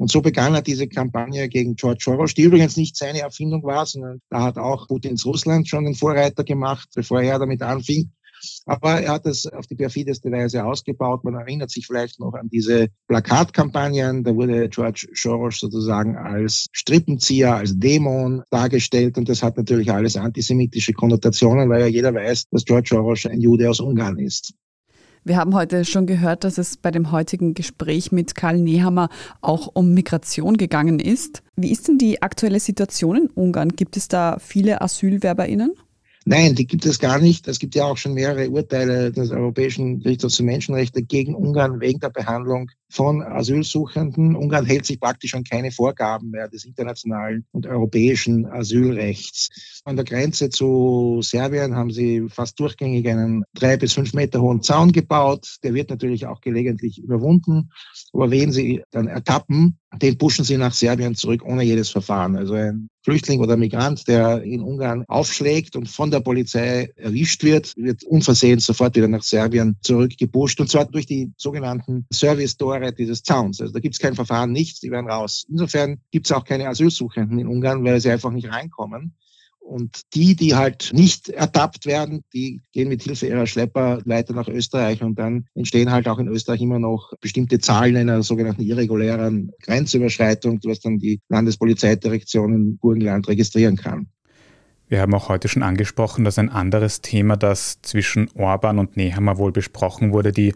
Und 0.00 0.10
so 0.10 0.22
begann 0.22 0.54
er 0.54 0.62
diese 0.62 0.88
Kampagne 0.88 1.46
gegen 1.50 1.76
George 1.76 2.00
Soros, 2.02 2.32
die 2.32 2.44
übrigens 2.44 2.78
nicht 2.78 2.96
seine 2.96 3.20
Erfindung 3.20 3.62
war, 3.64 3.84
sondern 3.84 4.22
da 4.30 4.44
hat 4.44 4.56
auch 4.56 4.88
Putins 4.88 5.26
Russland 5.26 5.68
schon 5.68 5.84
den 5.84 5.94
Vorreiter 5.94 6.42
gemacht, 6.42 6.88
bevor 6.94 7.20
er 7.20 7.38
damit 7.38 7.60
anfing. 7.60 8.10
Aber 8.66 9.00
er 9.00 9.12
hat 9.12 9.26
es 9.26 9.46
auf 9.46 9.66
die 9.66 9.74
perfideste 9.74 10.30
Weise 10.30 10.64
ausgebaut. 10.64 11.24
Man 11.24 11.34
erinnert 11.34 11.70
sich 11.70 11.86
vielleicht 11.86 12.20
noch 12.20 12.34
an 12.34 12.48
diese 12.48 12.88
Plakatkampagnen. 13.08 14.24
Da 14.24 14.34
wurde 14.34 14.68
George 14.68 15.08
Soros 15.14 15.60
sozusagen 15.60 16.16
als 16.16 16.66
Strippenzieher, 16.72 17.56
als 17.56 17.78
Dämon 17.78 18.42
dargestellt. 18.50 19.18
Und 19.18 19.28
das 19.28 19.42
hat 19.42 19.56
natürlich 19.56 19.90
alles 19.92 20.16
antisemitische 20.16 20.92
Konnotationen, 20.92 21.68
weil 21.68 21.80
ja 21.80 21.86
jeder 21.86 22.14
weiß, 22.14 22.44
dass 22.50 22.64
George 22.64 22.90
Soros 22.90 23.26
ein 23.26 23.40
Jude 23.40 23.68
aus 23.68 23.80
Ungarn 23.80 24.18
ist. 24.18 24.54
Wir 25.22 25.36
haben 25.36 25.54
heute 25.54 25.84
schon 25.84 26.06
gehört, 26.06 26.44
dass 26.44 26.56
es 26.56 26.78
bei 26.78 26.90
dem 26.90 27.12
heutigen 27.12 27.52
Gespräch 27.52 28.10
mit 28.10 28.34
Karl 28.34 28.58
Nehammer 28.58 29.10
auch 29.42 29.68
um 29.74 29.92
Migration 29.92 30.56
gegangen 30.56 30.98
ist. 30.98 31.42
Wie 31.56 31.70
ist 31.70 31.88
denn 31.88 31.98
die 31.98 32.22
aktuelle 32.22 32.58
Situation 32.58 33.16
in 33.16 33.26
Ungarn? 33.26 33.68
Gibt 33.68 33.98
es 33.98 34.08
da 34.08 34.38
viele 34.38 34.80
AsylwerberInnen? 34.80 35.72
Nein, 36.30 36.54
die 36.54 36.68
gibt 36.68 36.86
es 36.86 37.00
gar 37.00 37.18
nicht. 37.18 37.48
Es 37.48 37.58
gibt 37.58 37.74
ja 37.74 37.86
auch 37.86 37.96
schon 37.96 38.14
mehrere 38.14 38.50
Urteile 38.50 39.10
des 39.10 39.32
Europäischen 39.32 39.98
Gerichtshofs 39.98 40.36
für 40.36 40.44
Menschenrechte 40.44 41.02
gegen 41.02 41.34
Ungarn 41.34 41.80
wegen 41.80 41.98
der 41.98 42.10
Behandlung 42.10 42.70
von 42.88 43.20
Asylsuchenden. 43.20 44.36
Ungarn 44.36 44.64
hält 44.64 44.86
sich 44.86 45.00
praktisch 45.00 45.34
an 45.34 45.42
keine 45.42 45.72
Vorgaben 45.72 46.30
mehr 46.30 46.46
des 46.46 46.64
internationalen 46.64 47.46
und 47.50 47.66
europäischen 47.66 48.46
Asylrechts. 48.46 49.80
An 49.84 49.96
der 49.96 50.04
Grenze 50.04 50.50
zu 50.50 51.18
Serbien 51.20 51.74
haben 51.74 51.90
sie 51.90 52.28
fast 52.28 52.60
durchgängig 52.60 53.08
einen 53.08 53.42
drei 53.54 53.76
bis 53.76 53.94
fünf 53.94 54.14
Meter 54.14 54.40
hohen 54.40 54.62
Zaun 54.62 54.92
gebaut. 54.92 55.56
Der 55.64 55.74
wird 55.74 55.90
natürlich 55.90 56.26
auch 56.26 56.40
gelegentlich 56.40 57.02
überwunden. 57.02 57.72
Aber 58.12 58.30
wen 58.30 58.52
sie 58.52 58.84
dann 58.92 59.08
ertappen, 59.08 59.79
den 59.96 60.18
pushen 60.18 60.44
sie 60.44 60.56
nach 60.56 60.72
Serbien 60.72 61.14
zurück 61.14 61.42
ohne 61.44 61.62
jedes 61.64 61.90
Verfahren. 61.90 62.36
Also 62.36 62.54
ein 62.54 62.88
Flüchtling 63.02 63.40
oder 63.40 63.56
Migrant, 63.56 64.06
der 64.06 64.42
in 64.42 64.60
Ungarn 64.60 65.04
aufschlägt 65.08 65.74
und 65.74 65.88
von 65.88 66.10
der 66.10 66.20
Polizei 66.20 66.92
erwischt 66.96 67.42
wird, 67.42 67.76
wird 67.76 68.04
unversehens 68.04 68.66
sofort 68.66 68.94
wieder 68.94 69.08
nach 69.08 69.22
Serbien 69.22 69.76
zurückgepusht 69.80 70.60
und 70.60 70.70
zwar 70.70 70.84
durch 70.84 71.06
die 71.06 71.32
sogenannten 71.36 72.06
Service-Tore 72.12 72.92
dieses 72.92 73.22
Zauns. 73.22 73.60
Also 73.60 73.72
da 73.72 73.80
gibt 73.80 73.94
es 73.94 74.00
kein 74.00 74.14
Verfahren, 74.14 74.52
nichts, 74.52 74.80
die 74.80 74.90
werden 74.90 75.10
raus. 75.10 75.46
Insofern 75.48 76.00
gibt 76.10 76.26
es 76.26 76.32
auch 76.32 76.44
keine 76.44 76.68
Asylsuchenden 76.68 77.38
in 77.38 77.48
Ungarn, 77.48 77.84
weil 77.84 78.00
sie 78.00 78.10
einfach 78.10 78.30
nicht 78.30 78.48
reinkommen. 78.48 79.16
Und 79.60 80.00
die, 80.14 80.34
die 80.34 80.56
halt 80.56 80.90
nicht 80.92 81.28
ertappt 81.28 81.86
werden, 81.86 82.24
die 82.32 82.60
gehen 82.72 82.88
mit 82.88 83.02
Hilfe 83.02 83.28
ihrer 83.28 83.46
Schlepper 83.46 84.00
weiter 84.04 84.34
nach 84.34 84.48
Österreich 84.48 85.02
und 85.02 85.18
dann 85.18 85.46
entstehen 85.54 85.92
halt 85.92 86.08
auch 86.08 86.18
in 86.18 86.26
Österreich 86.26 86.60
immer 86.60 86.80
noch 86.80 87.12
bestimmte 87.20 87.60
Zahlen 87.60 87.96
einer 87.96 88.22
sogenannten 88.22 88.62
irregulären 88.62 89.52
Grenzüberschreitung, 89.62 90.58
was 90.64 90.80
dann 90.80 90.98
die 90.98 91.20
Landespolizeidirektion 91.28 92.52
in 92.52 92.78
Burgenland 92.78 93.28
registrieren 93.28 93.76
kann. 93.76 94.08
Wir 94.88 95.00
haben 95.00 95.14
auch 95.14 95.28
heute 95.28 95.46
schon 95.46 95.62
angesprochen, 95.62 96.24
dass 96.24 96.36
ein 96.36 96.48
anderes 96.48 97.00
Thema, 97.00 97.36
das 97.36 97.80
zwischen 97.80 98.28
Orban 98.34 98.80
und 98.80 98.96
Nehammer 98.96 99.38
wohl 99.38 99.52
besprochen 99.52 100.12
wurde, 100.12 100.32
die 100.32 100.52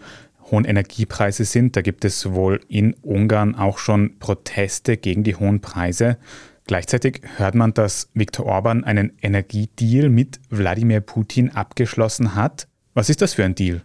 hohen 0.50 0.64
Energiepreise 0.64 1.44
sind. 1.44 1.76
Da 1.76 1.82
gibt 1.82 2.04
es 2.04 2.32
wohl 2.32 2.60
in 2.66 2.94
Ungarn 2.94 3.54
auch 3.54 3.78
schon 3.78 4.18
Proteste 4.18 4.96
gegen 4.96 5.22
die 5.22 5.36
hohen 5.36 5.60
Preise. 5.60 6.18
Gleichzeitig 6.66 7.20
hört 7.36 7.54
man, 7.54 7.74
dass 7.74 8.08
Viktor 8.14 8.46
Orban 8.46 8.84
einen 8.84 9.12
Energiedeal 9.20 10.08
mit 10.08 10.40
Wladimir 10.48 11.00
Putin 11.00 11.50
abgeschlossen 11.50 12.34
hat. 12.34 12.68
Was 12.94 13.10
ist 13.10 13.20
das 13.20 13.34
für 13.34 13.44
ein 13.44 13.54
Deal? 13.54 13.82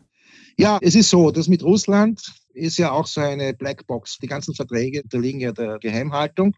Ja, 0.58 0.78
es 0.82 0.96
ist 0.96 1.10
so, 1.10 1.32
das 1.32 1.48
mit 1.48 1.64
Russland 1.64 2.22
ist 2.54 2.78
ja 2.78 2.92
auch 2.92 3.08
so 3.08 3.22
eine 3.22 3.54
Blackbox. 3.54 4.18
Die 4.20 4.28
ganzen 4.28 4.56
Verträge 4.56 5.04
unterliegen 5.04 5.40
ja 5.40 5.52
der 5.52 5.80
Geheimhaltung. 5.80 6.54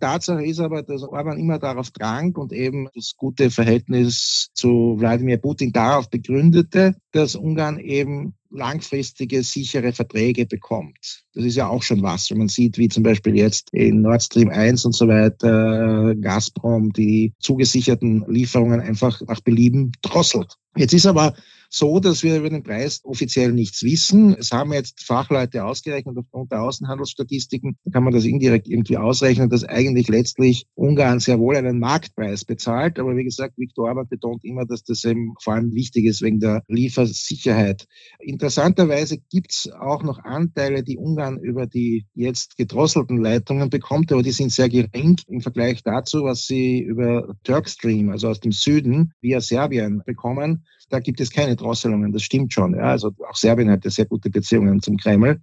Tatsache 0.00 0.44
ist 0.44 0.60
aber, 0.60 0.82
dass 0.82 1.02
Orban 1.02 1.38
immer 1.38 1.58
darauf 1.58 1.90
drang 1.90 2.34
und 2.36 2.52
eben 2.52 2.88
das 2.94 3.14
gute 3.16 3.50
Verhältnis 3.50 4.50
zu 4.54 4.96
Wladimir 4.98 5.38
Putin 5.38 5.72
darauf 5.72 6.10
begründete, 6.10 6.94
dass 7.12 7.34
Ungarn 7.34 7.78
eben 7.78 8.34
langfristige, 8.54 9.42
sichere 9.42 9.92
Verträge 9.92 10.46
bekommt. 10.46 11.24
Das 11.34 11.44
ist 11.44 11.56
ja 11.56 11.68
auch 11.68 11.82
schon 11.82 12.02
was, 12.02 12.30
wenn 12.30 12.38
man 12.38 12.48
sieht, 12.48 12.78
wie 12.78 12.88
zum 12.88 13.02
Beispiel 13.02 13.36
jetzt 13.36 13.68
in 13.72 14.02
Nord 14.02 14.22
Stream 14.22 14.48
1 14.48 14.84
und 14.84 14.94
so 14.94 15.08
weiter 15.08 16.14
Gazprom 16.14 16.92
die 16.92 17.34
zugesicherten 17.40 18.24
Lieferungen 18.28 18.80
einfach 18.80 19.20
nach 19.26 19.40
Belieben 19.40 19.92
drosselt. 20.02 20.56
Jetzt 20.76 20.94
ist 20.94 21.06
aber 21.06 21.34
so, 21.76 21.98
dass 21.98 22.22
wir 22.22 22.36
über 22.36 22.50
den 22.50 22.62
Preis 22.62 23.00
offiziell 23.02 23.52
nichts 23.52 23.82
wissen. 23.82 24.36
Es 24.38 24.52
haben 24.52 24.72
jetzt 24.72 25.02
Fachleute 25.02 25.64
ausgerechnet 25.64 26.16
aufgrund 26.16 26.52
der 26.52 26.62
Außenhandelsstatistiken. 26.62 27.76
Kann 27.92 28.04
man 28.04 28.12
das 28.12 28.24
indirekt 28.24 28.68
irgendwie 28.68 28.96
ausrechnen, 28.96 29.50
dass 29.50 29.64
eigentlich 29.64 30.08
letztlich 30.08 30.66
Ungarn 30.74 31.18
sehr 31.18 31.40
wohl 31.40 31.56
einen 31.56 31.80
Marktpreis 31.80 32.44
bezahlt. 32.44 33.00
Aber 33.00 33.16
wie 33.16 33.24
gesagt, 33.24 33.58
Viktor 33.58 33.88
Orban 33.88 34.06
betont 34.08 34.44
immer, 34.44 34.66
dass 34.66 34.84
das 34.84 35.04
eben 35.04 35.34
vor 35.42 35.54
allem 35.54 35.74
wichtig 35.74 36.04
ist 36.04 36.22
wegen 36.22 36.38
der 36.38 36.62
Liefersicherheit. 36.68 37.88
Interessanterweise 38.20 39.18
gibt 39.18 39.52
es 39.52 39.70
auch 39.72 40.04
noch 40.04 40.18
Anteile, 40.18 40.84
die 40.84 40.96
Ungarn 40.96 41.38
über 41.40 41.66
die 41.66 42.06
jetzt 42.14 42.56
gedrosselten 42.56 43.20
Leitungen 43.20 43.68
bekommt, 43.68 44.12
aber 44.12 44.22
die 44.22 44.30
sind 44.30 44.52
sehr 44.52 44.68
gering 44.68 45.16
im 45.26 45.40
Vergleich 45.40 45.82
dazu, 45.82 46.22
was 46.22 46.46
sie 46.46 46.80
über 46.80 47.34
Turkstream, 47.42 48.10
also 48.10 48.28
aus 48.28 48.38
dem 48.38 48.52
Süden, 48.52 49.12
via 49.20 49.40
Serbien 49.40 50.02
bekommen. 50.06 50.66
Da 50.90 51.00
gibt 51.00 51.20
es 51.20 51.30
keine 51.30 51.56
Drosselungen, 51.56 52.12
das 52.12 52.22
stimmt 52.22 52.52
schon. 52.52 52.74
Ja. 52.74 52.82
Also 52.82 53.12
auch 53.28 53.36
Serbien 53.36 53.70
hat 53.70 53.84
ja 53.84 53.90
sehr 53.90 54.06
gute 54.06 54.30
Beziehungen 54.30 54.80
zum 54.80 54.96
Kreml. 54.96 55.40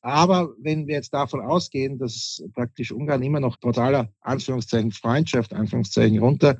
Aber 0.00 0.52
wenn 0.60 0.88
wir 0.88 0.96
jetzt 0.96 1.14
davon 1.14 1.40
ausgehen, 1.40 1.98
dass 1.98 2.42
praktisch 2.54 2.90
Ungarn 2.90 3.22
immer 3.22 3.38
noch 3.38 3.56
totaler 3.56 4.08
Anführungszeichen 4.20 4.90
Freundschaft, 4.90 5.52
Anführungszeichen 5.52 6.18
runter, 6.18 6.58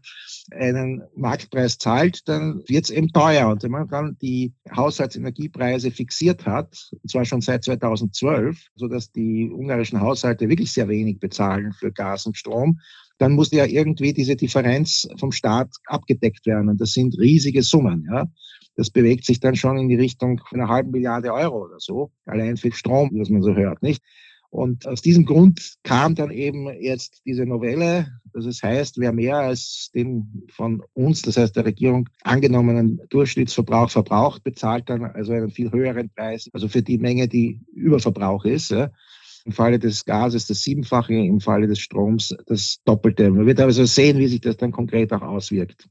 einen 0.52 1.02
Marktpreis 1.17 1.79
zahlt, 1.79 2.29
dann 2.29 2.62
wird 2.69 2.85
es 2.85 2.91
eben 2.91 3.09
teuer. 3.09 3.49
Und 3.49 3.62
wenn 3.64 3.73
man 3.73 3.88
dann 3.88 4.17
die 4.23 4.52
Haushaltsenergiepreise 4.75 5.91
fixiert 5.91 6.47
hat, 6.47 6.91
und 6.93 7.11
zwar 7.11 7.25
schon 7.25 7.41
seit 7.41 7.64
2012, 7.64 8.59
sodass 8.76 9.11
die 9.11 9.50
ungarischen 9.50 10.00
Haushalte 10.00 10.49
wirklich 10.49 10.73
sehr 10.73 10.88
wenig 10.88 11.19
bezahlen 11.19 11.73
für 11.73 11.91
Gas 11.91 12.26
und 12.26 12.37
Strom, 12.37 12.81
dann 13.19 13.33
muss 13.33 13.50
ja 13.52 13.64
irgendwie 13.66 14.12
diese 14.12 14.37
Differenz 14.37 15.09
vom 15.19 15.33
Staat 15.33 15.71
abgedeckt 15.87 16.47
werden. 16.47 16.69
Und 16.69 16.81
das 16.81 16.92
sind 16.92 17.19
riesige 17.19 17.62
Summen. 17.62 18.07
Ja. 18.11 18.26
Das 18.76 18.90
bewegt 18.90 19.25
sich 19.25 19.40
dann 19.40 19.57
schon 19.57 19.78
in 19.78 19.88
die 19.88 19.97
Richtung 19.97 20.40
einer 20.52 20.69
halben 20.69 20.90
Milliarde 20.90 21.33
Euro 21.33 21.64
oder 21.64 21.78
so, 21.78 22.11
allein 22.26 22.57
für 22.57 22.73
Strom, 22.73 23.11
was 23.14 23.28
man 23.28 23.42
so 23.42 23.54
hört, 23.54 23.83
nicht? 23.83 24.02
Und 24.52 24.87
aus 24.87 25.00
diesem 25.00 25.25
Grund 25.25 25.76
kam 25.83 26.14
dann 26.14 26.31
eben 26.31 26.69
jetzt 26.78 27.23
diese 27.25 27.47
Novelle, 27.47 28.09
dass 28.35 28.45
es 28.45 28.62
heißt, 28.62 28.99
wer 28.99 29.11
mehr 29.11 29.38
als 29.38 29.90
den 29.95 30.45
von 30.50 30.83
uns, 30.92 31.23
das 31.23 31.38
heißt 31.38 31.57
der 31.57 31.64
Regierung, 31.64 32.11
angenommenen 32.23 33.00
Durchschnittsverbrauch 33.09 33.90
verbraucht, 33.90 34.45
bezahlt 34.45 34.90
dann 34.90 35.04
also 35.04 35.33
einen 35.33 35.50
viel 35.50 35.73
höheren 35.73 36.11
Preis, 36.11 36.50
also 36.52 36.69
für 36.69 36.83
die 36.83 36.99
Menge, 36.99 37.28
die 37.28 37.61
Überverbrauch 37.73 38.45
ist. 38.45 38.73
Ja. 38.73 38.90
Im 39.44 39.52
Falle 39.52 39.78
des 39.78 40.04
Gases 40.04 40.46
das 40.46 40.62
Siebenfache, 40.62 41.14
im 41.14 41.40
Falle 41.40 41.66
des 41.66 41.80
Stroms 41.80 42.34
das 42.46 42.78
Doppelte. 42.84 43.30
Man 43.30 43.46
wird 43.46 43.61
also 43.61 43.84
sehen, 43.84 44.18
wie 44.18 44.28
sich 44.28 44.40
das 44.40 44.56
dann 44.56 44.72
konkret 44.72 45.12
auch 45.12 45.22
auswirkt. 45.22 45.88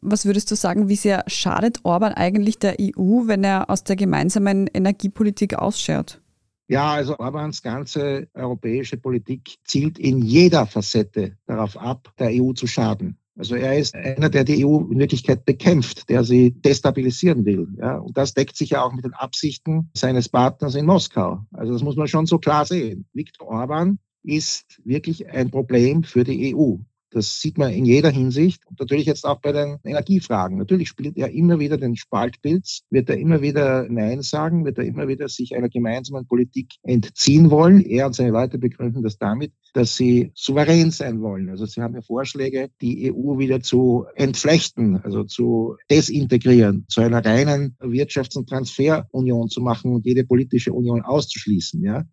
Was 0.00 0.26
würdest 0.26 0.50
du 0.50 0.54
sagen, 0.54 0.88
wie 0.88 0.96
sehr 0.96 1.24
schadet 1.28 1.80
Orban 1.82 2.12
eigentlich 2.12 2.58
der 2.58 2.76
EU, 2.80 3.26
wenn 3.26 3.42
er 3.42 3.70
aus 3.70 3.84
der 3.84 3.96
gemeinsamen 3.96 4.68
Energiepolitik 4.72 5.54
ausschert? 5.54 6.20
Ja, 6.68 6.92
also 6.92 7.18
Orbans 7.18 7.62
ganze 7.62 8.28
europäische 8.34 8.96
Politik 8.96 9.56
zielt 9.64 9.98
in 9.98 10.22
jeder 10.22 10.66
Facette 10.66 11.36
darauf 11.46 11.76
ab, 11.76 12.12
der 12.18 12.30
EU 12.32 12.52
zu 12.52 12.66
schaden. 12.66 13.18
Also 13.36 13.56
er 13.56 13.76
ist 13.76 13.94
einer, 13.94 14.28
der 14.28 14.44
die 14.44 14.64
EU 14.64 14.78
in 14.90 14.98
Wirklichkeit 14.98 15.44
bekämpft, 15.44 16.08
der 16.08 16.22
sie 16.22 16.52
destabilisieren 16.52 17.44
will. 17.44 17.66
Ja, 17.78 17.98
und 17.98 18.16
das 18.16 18.34
deckt 18.34 18.56
sich 18.56 18.70
ja 18.70 18.84
auch 18.84 18.92
mit 18.92 19.04
den 19.04 19.14
Absichten 19.14 19.90
seines 19.94 20.28
Partners 20.28 20.76
in 20.76 20.86
Moskau. 20.86 21.40
Also 21.52 21.72
das 21.72 21.82
muss 21.82 21.96
man 21.96 22.06
schon 22.06 22.26
so 22.26 22.38
klar 22.38 22.64
sehen. 22.64 23.06
Viktor 23.12 23.48
Orban 23.48 23.98
ist 24.22 24.80
wirklich 24.84 25.28
ein 25.28 25.50
Problem 25.50 26.04
für 26.04 26.24
die 26.24 26.54
EU. 26.54 26.76
Das 27.14 27.40
sieht 27.40 27.58
man 27.58 27.72
in 27.72 27.84
jeder 27.84 28.10
Hinsicht. 28.10 28.66
Und 28.66 28.80
natürlich 28.80 29.06
jetzt 29.06 29.24
auch 29.24 29.40
bei 29.40 29.52
den 29.52 29.78
Energiefragen. 29.84 30.58
Natürlich 30.58 30.88
spielt 30.88 31.16
er 31.16 31.30
immer 31.30 31.60
wieder 31.60 31.76
den 31.76 31.94
Spaltpilz, 31.94 32.82
wird 32.90 33.08
er 33.08 33.18
immer 33.18 33.40
wieder 33.40 33.88
Nein 33.88 34.22
sagen, 34.22 34.64
wird 34.64 34.78
er 34.78 34.84
immer 34.84 35.06
wieder 35.06 35.28
sich 35.28 35.54
einer 35.54 35.68
gemeinsamen 35.68 36.26
Politik 36.26 36.72
entziehen 36.82 37.52
wollen. 37.52 37.84
Er 37.84 38.06
und 38.06 38.16
seine 38.16 38.30
Leute 38.30 38.58
begründen 38.58 39.04
das 39.04 39.16
damit, 39.16 39.52
dass 39.74 39.94
sie 39.94 40.32
souverän 40.34 40.90
sein 40.90 41.20
wollen. 41.20 41.50
Also 41.50 41.66
sie 41.66 41.80
haben 41.80 41.94
ja 41.94 42.02
Vorschläge, 42.02 42.70
die 42.80 43.12
EU 43.12 43.38
wieder 43.38 43.60
zu 43.60 44.06
entflechten, 44.16 44.96
also 44.96 45.22
zu 45.22 45.76
desintegrieren, 45.88 46.84
zu 46.88 47.00
einer 47.00 47.24
reinen 47.24 47.76
Wirtschafts- 47.78 48.36
und 48.36 48.48
Transferunion 48.48 49.48
zu 49.50 49.60
machen 49.60 49.94
und 49.94 50.04
jede 50.04 50.24
politische 50.24 50.72
Union 50.72 51.02
auszuschließen. 51.02 51.80
Ja. 51.84 52.04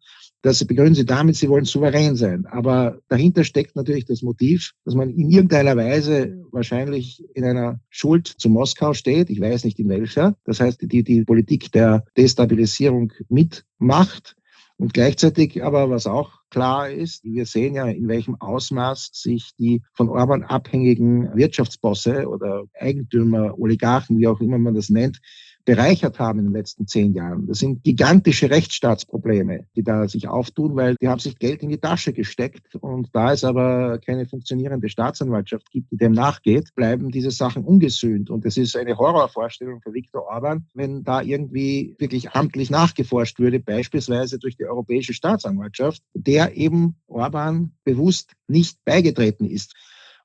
Das 0.43 0.65
begründen 0.65 0.95
sie 0.95 1.05
damit, 1.05 1.36
sie 1.36 1.50
wollen 1.50 1.65
souverän 1.65 2.15
sein. 2.15 2.48
Aber 2.48 3.00
dahinter 3.10 3.43
steckt 3.43 3.75
natürlich 3.75 4.05
das 4.05 4.24
Motiv, 4.24 4.71
dass 4.86 4.95
man 4.95 5.12
in 5.12 5.29
irgendeiner 5.29 5.77
Weise 5.77 6.43
wahrscheinlich 6.51 7.24
in 7.36 7.43
einer 7.43 7.79
Schuld 7.89 8.27
zu 8.27 8.50
Moskau 8.50 8.93
steht. 8.93 9.29
Ich 9.29 9.39
weiß 9.39 9.65
nicht 9.65 9.79
in 9.79 9.89
welcher. 9.89 10.36
Das 10.43 10.60
heißt, 10.60 10.81
die, 10.81 11.03
die 11.03 11.24
Politik 11.24 11.71
der 11.71 12.05
Destabilisierung 12.17 13.13
mitmacht. 13.29 14.36
Und 14.77 14.95
gleichzeitig 14.95 15.63
aber, 15.63 15.91
was 15.91 16.07
auch 16.07 16.39
klar 16.50 16.89
ist, 16.89 17.24
wir 17.24 17.45
sehen 17.45 17.75
ja, 17.75 17.86
in 17.86 18.07
welchem 18.07 18.33
Ausmaß 18.41 19.12
sich 19.13 19.51
die 19.60 19.83
von 19.93 20.10
Orban 20.10 20.41
abhängigen 20.41 21.29
Wirtschaftsbosse 21.36 22.27
oder 22.27 22.63
Eigentümer, 22.79 23.60
Oligarchen, 23.60 24.17
wie 24.17 24.25
auch 24.25 24.41
immer 24.41 24.57
man 24.57 24.74
das 24.74 24.89
nennt, 24.89 25.19
bereichert 25.65 26.20
haben 26.20 26.39
in 26.39 26.46
den 26.46 26.53
letzten 26.53 26.88
zehn 26.88 27.13
Jahren. 27.13 27.48
Das 27.48 27.60
sind 27.60 27.84
gigantische 27.84 28.50
Rechtsstaatsprobleme, 28.50 29.65
die 29.75 29.84
da 29.84 30.08
sich 30.08 30.27
auftun, 30.27 30.75
weil 30.75 30.96
die 30.96 31.08
haben 31.08 31.20
sich 31.20 31.38
Geld 31.38 31.63
in 31.63 31.70
die 31.70 31.77
Tasche 31.77 32.13
gesteckt 32.13 32.75
und 32.75 33.10
da 33.13 33.34
es 33.34 33.44
aber 33.44 34.00
keine 34.00 34.25
funktionierende 34.25 34.89
Staatsanwaltschaft 34.89 35.70
gibt, 35.72 35.91
die 35.91 35.98
dem 35.98 36.13
nachgeht, 36.13 36.74
bleiben 36.75 37.12
diese 37.12 37.32
Sachen 37.32 37.63
ungesühnt. 37.63 38.30
Und 38.30 38.46
es 38.46 38.58
ist 38.58 38.75
eine 38.75 38.98
Horrorvorstellung 38.98 39.82
für 39.82 39.94
Viktor 39.94 40.27
Orban, 40.27 40.65
wenn 40.74 41.03
da 41.03 41.22
irgendwie 41.22 41.96
wirklich 42.00 42.32
amtlich 42.32 42.70
nachgeforscht 42.70 43.39
würde, 43.39 43.60
beispielsweise 43.60 44.39
durch 44.39 44.56
die 44.56 44.65
Europäische 44.65 45.13
Staatsanwaltschaft, 45.13 46.01
der 46.13 46.56
eben 46.56 46.96
Orban 47.08 47.72
bewusst 47.84 48.34
nicht 48.48 48.84
beigetreten 48.86 49.46
ist 49.46 49.74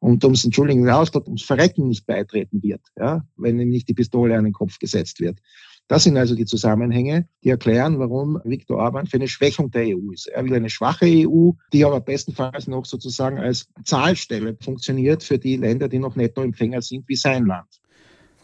und 0.06 0.22
ums 0.22 0.44
Entschuldigung 0.44 0.84
den 0.84 0.94
Ausdruck, 0.94 1.26
ums 1.26 1.42
Verrecken 1.42 1.88
nicht 1.88 2.06
beitreten 2.06 2.62
wird, 2.62 2.80
ja, 2.96 3.26
wenn 3.36 3.58
ihm 3.58 3.70
nicht 3.70 3.88
die 3.88 3.94
Pistole 3.94 4.38
an 4.38 4.44
den 4.44 4.52
Kopf 4.52 4.78
gesetzt 4.78 5.18
wird. 5.18 5.40
Das 5.88 6.04
sind 6.04 6.16
also 6.16 6.36
die 6.36 6.44
Zusammenhänge, 6.44 7.28
die 7.42 7.48
erklären, 7.48 7.98
warum 7.98 8.40
Viktor 8.44 8.78
Orban 8.78 9.06
für 9.06 9.16
eine 9.16 9.26
Schwächung 9.26 9.72
der 9.72 9.96
EU 9.96 10.12
ist. 10.12 10.28
Er 10.28 10.44
will 10.44 10.54
eine 10.54 10.70
schwache 10.70 11.06
EU, 11.06 11.50
die 11.72 11.84
aber 11.84 12.00
bestenfalls 12.00 12.68
noch 12.68 12.84
sozusagen 12.84 13.38
als 13.38 13.68
Zahlstelle 13.84 14.56
funktioniert 14.60 15.24
für 15.24 15.38
die 15.38 15.56
Länder, 15.56 15.88
die 15.88 15.98
noch 15.98 16.14
Nettoempfänger 16.14 16.82
sind, 16.82 17.08
wie 17.08 17.16
sein 17.16 17.44
Land. 17.44 17.68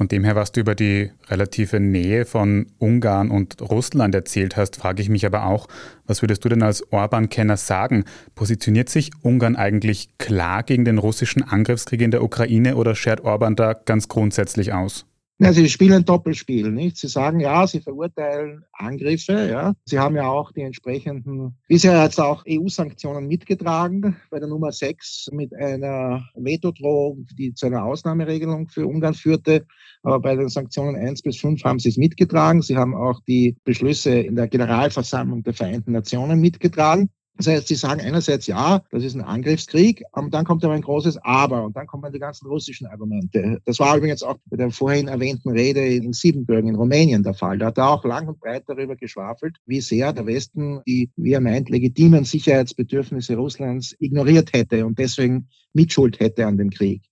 Von 0.03 0.09
dem 0.09 0.25
her, 0.25 0.35
was 0.35 0.51
du 0.51 0.59
über 0.59 0.75
die 0.75 1.13
relative 1.29 1.79
Nähe 1.79 2.25
von 2.25 2.67
Ungarn 2.79 3.31
und 3.31 3.63
Russland 3.63 4.17
erzählt 4.17 4.57
hast, 4.57 4.75
frage 4.75 5.01
ich 5.01 5.09
mich 5.09 5.25
aber 5.25 5.47
auch, 5.47 5.69
was 6.09 6.23
würdest 6.25 6.45
du 6.45 6.49
denn 6.49 6.65
als 6.65 6.93
Orban-Kenner 6.93 7.57
sagen? 7.57 8.03
Positioniert 8.35 8.89
sich 8.89 9.13
Ungarn 9.23 9.55
eigentlich 9.55 10.19
klar 10.19 10.65
gegen 10.65 10.85
den 10.85 10.99
russischen 10.99 11.45
Angriffskrieg 11.45 12.01
in 12.01 12.11
der 12.11 12.25
Ukraine 12.25 12.75
oder 12.75 12.97
schert 12.97 13.21
Orban 13.21 13.55
da 13.55 13.75
ganz 13.75 14.09
grundsätzlich 14.09 14.73
aus? 14.73 15.07
Ja, 15.43 15.53
sie 15.53 15.69
spielen 15.69 16.05
Doppelspiel, 16.05 16.71
nicht? 16.71 16.97
Sie 16.99 17.09
sagen 17.09 17.41
ja, 17.41 17.67
sie 17.67 17.81
verurteilen 17.81 18.65
Angriffe, 18.73 19.49
ja. 19.51 19.75
Sie 19.85 19.99
haben 19.99 20.15
ja 20.15 20.29
auch 20.29 20.53
die 20.53 20.61
entsprechenden, 20.61 21.59
bisher 21.67 22.01
hat 22.01 22.13
es 22.13 22.21
auch 22.21 22.45
EU-Sanktionen 22.49 23.27
mitgetragen, 23.27 24.17
bei 24.31 24.39
der 24.39 24.47
Nummer 24.47 24.71
6 24.71 25.31
mit 25.33 25.53
einer 25.53 26.25
Vetodrohung, 26.37 27.27
die 27.37 27.55
zu 27.55 27.67
einer 27.67 27.85
Ausnahmeregelung 27.85 28.69
für 28.69 28.87
Ungarn 28.87 29.15
führte. 29.15 29.67
Aber 30.05 30.21
bei 30.21 30.37
den 30.37 30.49
Sanktionen 30.49 30.95
1 30.95 31.23
bis 31.23 31.39
5 31.39 31.65
haben 31.65 31.81
sie 31.81 31.89
es 31.89 31.97
mitgetragen. 31.97 32.63
Sie 32.63 32.77
haben 32.77 32.95
auch 32.95 33.19
die 33.27 33.57
Beschlüsse 33.65 34.15
in 34.21 34.37
der 34.37 34.47
Generalversammlung 34.47 35.43
der 35.43 35.55
Vereinten 35.55 35.91
Nationen 35.91 36.41
mitgetragen. 36.41 37.11
Das 37.37 37.47
heißt, 37.47 37.69
sie 37.69 37.75
sagen 37.75 38.01
einerseits 38.01 38.47
ja, 38.47 38.83
das 38.91 39.05
ist 39.05 39.15
ein 39.15 39.23
Angriffskrieg, 39.23 40.05
und 40.13 40.35
dann 40.35 40.45
kommt 40.45 40.65
aber 40.65 40.75
ein 40.75 40.83
großes 40.83 41.17
Aber 41.19 41.65
und 41.65 41.77
dann 41.77 41.87
kommen 41.87 42.13
die 42.13 42.19
ganzen 42.19 42.47
russischen 42.47 42.87
Argumente. 42.87 43.61
Das 43.65 43.79
war 43.79 43.97
übrigens 43.97 44.23
auch 44.23 44.37
bei 44.47 44.57
der 44.57 44.71
vorhin 44.71 45.09
erwähnten 45.09 45.51
Rede 45.51 45.85
in 45.85 46.13
Siebenbürgen 46.13 46.69
in 46.69 46.77
Rumänien 46.77 47.23
der 47.23 47.35
Fall. 47.35 47.59
Da 47.59 47.67
hat 47.67 47.79
er 47.79 47.89
auch 47.89 48.05
lang 48.05 48.29
und 48.29 48.39
breit 48.39 48.65
darüber 48.67 48.97
geschwafelt, 48.97 49.57
wie 49.67 49.81
sehr 49.81 50.13
der 50.13 50.27
Westen 50.27 50.83
die, 50.87 51.11
wie 51.17 51.33
er 51.33 51.41
meint, 51.41 51.71
legitimen 51.71 52.25
Sicherheitsbedürfnisse 52.25 53.37
Russlands 53.37 53.97
ignoriert 53.99 54.53
hätte 54.53 54.85
und 54.87 54.99
deswegen 54.99 55.49
Mitschuld 55.73 56.21
hätte 56.21 56.47
an 56.47 56.59
dem 56.59 56.71
Krieg. 56.71 57.03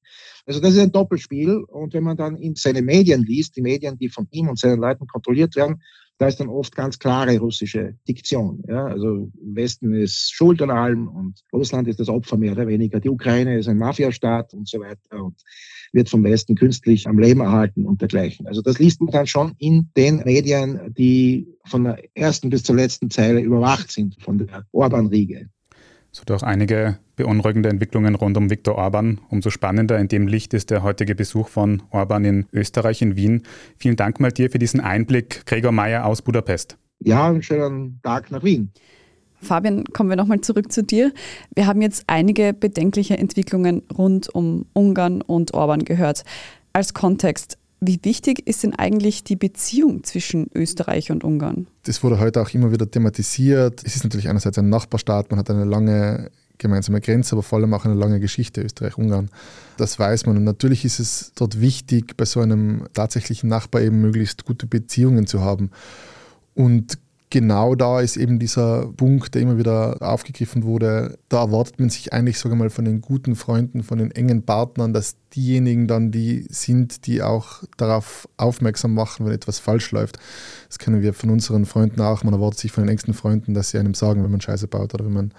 Also 0.47 0.61
das 0.61 0.75
ist 0.75 0.81
ein 0.81 0.93
Doppelspiel. 0.93 1.65
Und 1.69 1.95
wenn 1.95 2.05
man 2.05 2.17
dann 2.17 2.37
in 2.37 2.55
seine 2.57 2.83
Medien 2.83 3.23
liest, 3.23 3.57
die 3.57 3.63
Medien, 3.63 3.99
die 3.99 4.09
von 4.09 4.27
ihm 4.31 4.49
und 4.49 4.59
seinen 4.59 4.81
Leuten 4.81 5.07
kontrolliert 5.07 5.57
werden, 5.57 5.83
da 6.21 6.29
ist 6.29 6.39
dann 6.39 6.51
oft 6.51 6.77
ganz 6.77 6.99
klare 6.99 7.39
russische 7.39 7.95
Diktion. 8.07 8.63
Ja? 8.69 8.85
Also 8.85 9.31
Westen 9.41 9.95
ist 9.95 10.31
schuld 10.35 10.61
an 10.61 10.71
allem 10.71 11.09
und 11.09 11.41
Russland 11.51 11.89
ist 11.89 11.99
das 11.99 12.11
Opfer 12.11 12.37
mehr 12.37 12.53
oder 12.53 12.67
weniger. 12.67 13.01
Die 13.01 13.09
Ukraine 13.09 13.59
ist 13.59 13.69
ein 13.69 13.79
Mafiastaat 13.79 14.53
und 14.53 14.69
so 14.69 14.81
weiter 14.81 15.25
und 15.25 15.41
wird 15.93 16.11
vom 16.11 16.23
Westen 16.23 16.57
künstlich 16.57 17.09
am 17.09 17.19
Leben 17.19 17.41
erhalten 17.41 17.87
und 17.87 18.03
dergleichen. 18.03 18.47
Also 18.47 18.61
das 18.61 18.79
liest 18.79 19.01
man 19.01 19.13
dann 19.13 19.27
schon 19.27 19.55
in 19.57 19.89
den 19.97 20.19
Medien, 20.19 20.93
die 20.93 21.49
von 21.65 21.85
der 21.85 21.99
ersten 22.15 22.51
bis 22.51 22.65
zur 22.65 22.77
letzten 22.77 23.09
Zeile 23.09 23.41
überwacht 23.41 23.91
sind 23.91 24.21
von 24.21 24.37
der 24.37 24.67
Orban-Riege. 24.73 25.49
So 26.13 26.25
doch 26.27 26.43
einige 26.43 26.99
beunruhigende 27.15 27.69
Entwicklungen 27.69 28.15
rund 28.17 28.37
um 28.37 28.51
Viktor 28.51 28.75
Orban. 28.75 29.21
Umso 29.29 29.51
spannender 29.51 29.99
in 29.99 30.09
dem 30.09 30.27
Licht 30.27 30.55
ist 30.55 30.71
der 30.71 30.83
heutige 30.83 31.15
Besuch 31.15 31.49
von 31.49 31.83
Orban 31.91 32.25
in 32.25 32.47
Österreich, 32.53 33.01
in 33.01 33.17
Wien. 33.17 33.43
Vielen 33.77 33.97
Dank 33.97 34.19
mal 34.19 34.33
dir 34.33 34.51
für 34.51 34.59
diesen 34.59 34.81
Einblick, 34.81 35.47
Gregor 35.47 35.73
Mayer 35.73 36.05
aus 36.07 36.23
Budapest. 36.23 36.77
Ja, 36.99 37.29
einen 37.29 37.43
schönen 37.43 38.01
Tag 38.03 38.31
nach 38.31 38.43
Wien. 38.43 38.73
Fabian, 39.41 39.85
kommen 39.85 40.11
wir 40.11 40.17
nochmal 40.17 40.41
zurück 40.41 40.71
zu 40.71 40.83
dir. 40.83 41.13
Wir 41.55 41.67
haben 41.67 41.81
jetzt 41.81 42.05
einige 42.09 42.53
bedenkliche 42.53 43.17
Entwicklungen 43.17 43.83
rund 43.97 44.29
um 44.35 44.67
Ungarn 44.73 45.23
und 45.23 45.55
Orban 45.55 45.85
gehört. 45.85 46.25
Als 46.73 46.93
Kontext, 46.93 47.57
wie 47.81 47.99
wichtig 48.03 48.47
ist 48.47 48.63
denn 48.63 48.75
eigentlich 48.75 49.25
die 49.25 49.37
Beziehung 49.37 50.05
zwischen 50.05 50.49
Österreich 50.55 51.11
und 51.11 51.25
Ungarn? 51.25 51.67
Das 51.85 52.03
wurde 52.03 52.19
heute 52.19 52.41
auch 52.43 52.51
immer 52.51 52.73
wieder 52.73 52.91
thematisiert. 52.91 53.83
Es 53.85 53.97
ist 53.97 54.05
natürlich 54.05 54.29
einerseits 54.29 54.59
ein 54.59 54.69
Nachbarstaat, 54.69 55.31
man 55.31 55.39
hat 55.39 55.51
eine 55.51 55.65
lange 55.65 56.31
gemeinsame 56.59 57.01
Grenze, 57.01 57.35
aber 57.35 57.43
vor 57.43 57.59
allem 57.59 57.73
auch 57.73 57.87
eine 57.87 57.95
lange 57.95 58.21
Geschichte 58.21 58.61
Österreich-Ungarn. 58.61 59.31
Das 59.79 59.99
weiß 59.99 60.27
man. 60.27 60.37
Und 60.37 60.45
natürlich 60.45 60.85
ist 60.85 61.01
es 61.01 61.33
dort 61.35 61.61
wichtig, 61.61 62.17
bei 62.17 62.27
so 62.27 62.41
einem 62.41 62.85
tatsächlichen 62.93 63.49
Nachbar 63.49 63.81
eben 63.81 64.01
möglichst 64.01 64.45
gute 64.45 64.67
Beziehungen 64.67 65.27
zu 65.27 65.41
haben. 65.41 65.71
Und 66.55 66.99
genau 67.31 67.77
da 67.77 68.01
ist 68.01 68.17
eben 68.17 68.39
dieser 68.39 68.87
Punkt, 68.97 69.35
der 69.35 69.43
immer 69.43 69.57
wieder 69.57 69.97
aufgegriffen 70.01 70.65
wurde. 70.65 71.19
Da 71.29 71.43
erwartet 71.43 71.79
man 71.79 71.89
sich 71.89 72.13
eigentlich, 72.13 72.39
sage 72.39 72.57
mal, 72.57 72.71
von 72.71 72.85
den 72.85 73.01
guten 73.01 73.37
Freunden, 73.37 73.83
von 73.85 73.99
den 73.99 74.11
engen 74.11 74.43
Partnern, 74.43 74.93
dass 74.93 75.15
diejenigen 75.35 75.87
dann 75.87 76.11
die 76.11 76.47
sind, 76.51 77.07
die 77.07 77.23
auch 77.23 77.63
darauf 77.77 78.29
aufmerksam 78.37 78.95
machen, 78.95 79.25
wenn 79.25 79.33
etwas 79.33 79.61
falsch 79.61 79.93
läuft. 79.93 80.19
Das 80.69 80.79
kennen 80.79 81.03
wir 81.03 81.15
von 81.15 81.31
unseren 81.31 81.67
Freunden 81.67 82.01
auch. 82.01 82.25
Man 82.25 82.35
erwartet 82.35 82.61
sich 82.61 82.73
von 82.73 82.83
den 82.83 82.91
engsten 82.91 83.15
Freunden, 83.15 83.55
dass 83.55 83.71
sie 83.71 83.79
einem 83.79 83.95
sagen, 83.95 84.25
wenn 84.25 84.31
man 84.33 84.41
Scheiße 84.41 84.67
baut 84.67 84.93
oder 84.93 85.05
wenn 85.05 85.13
man 85.13 85.33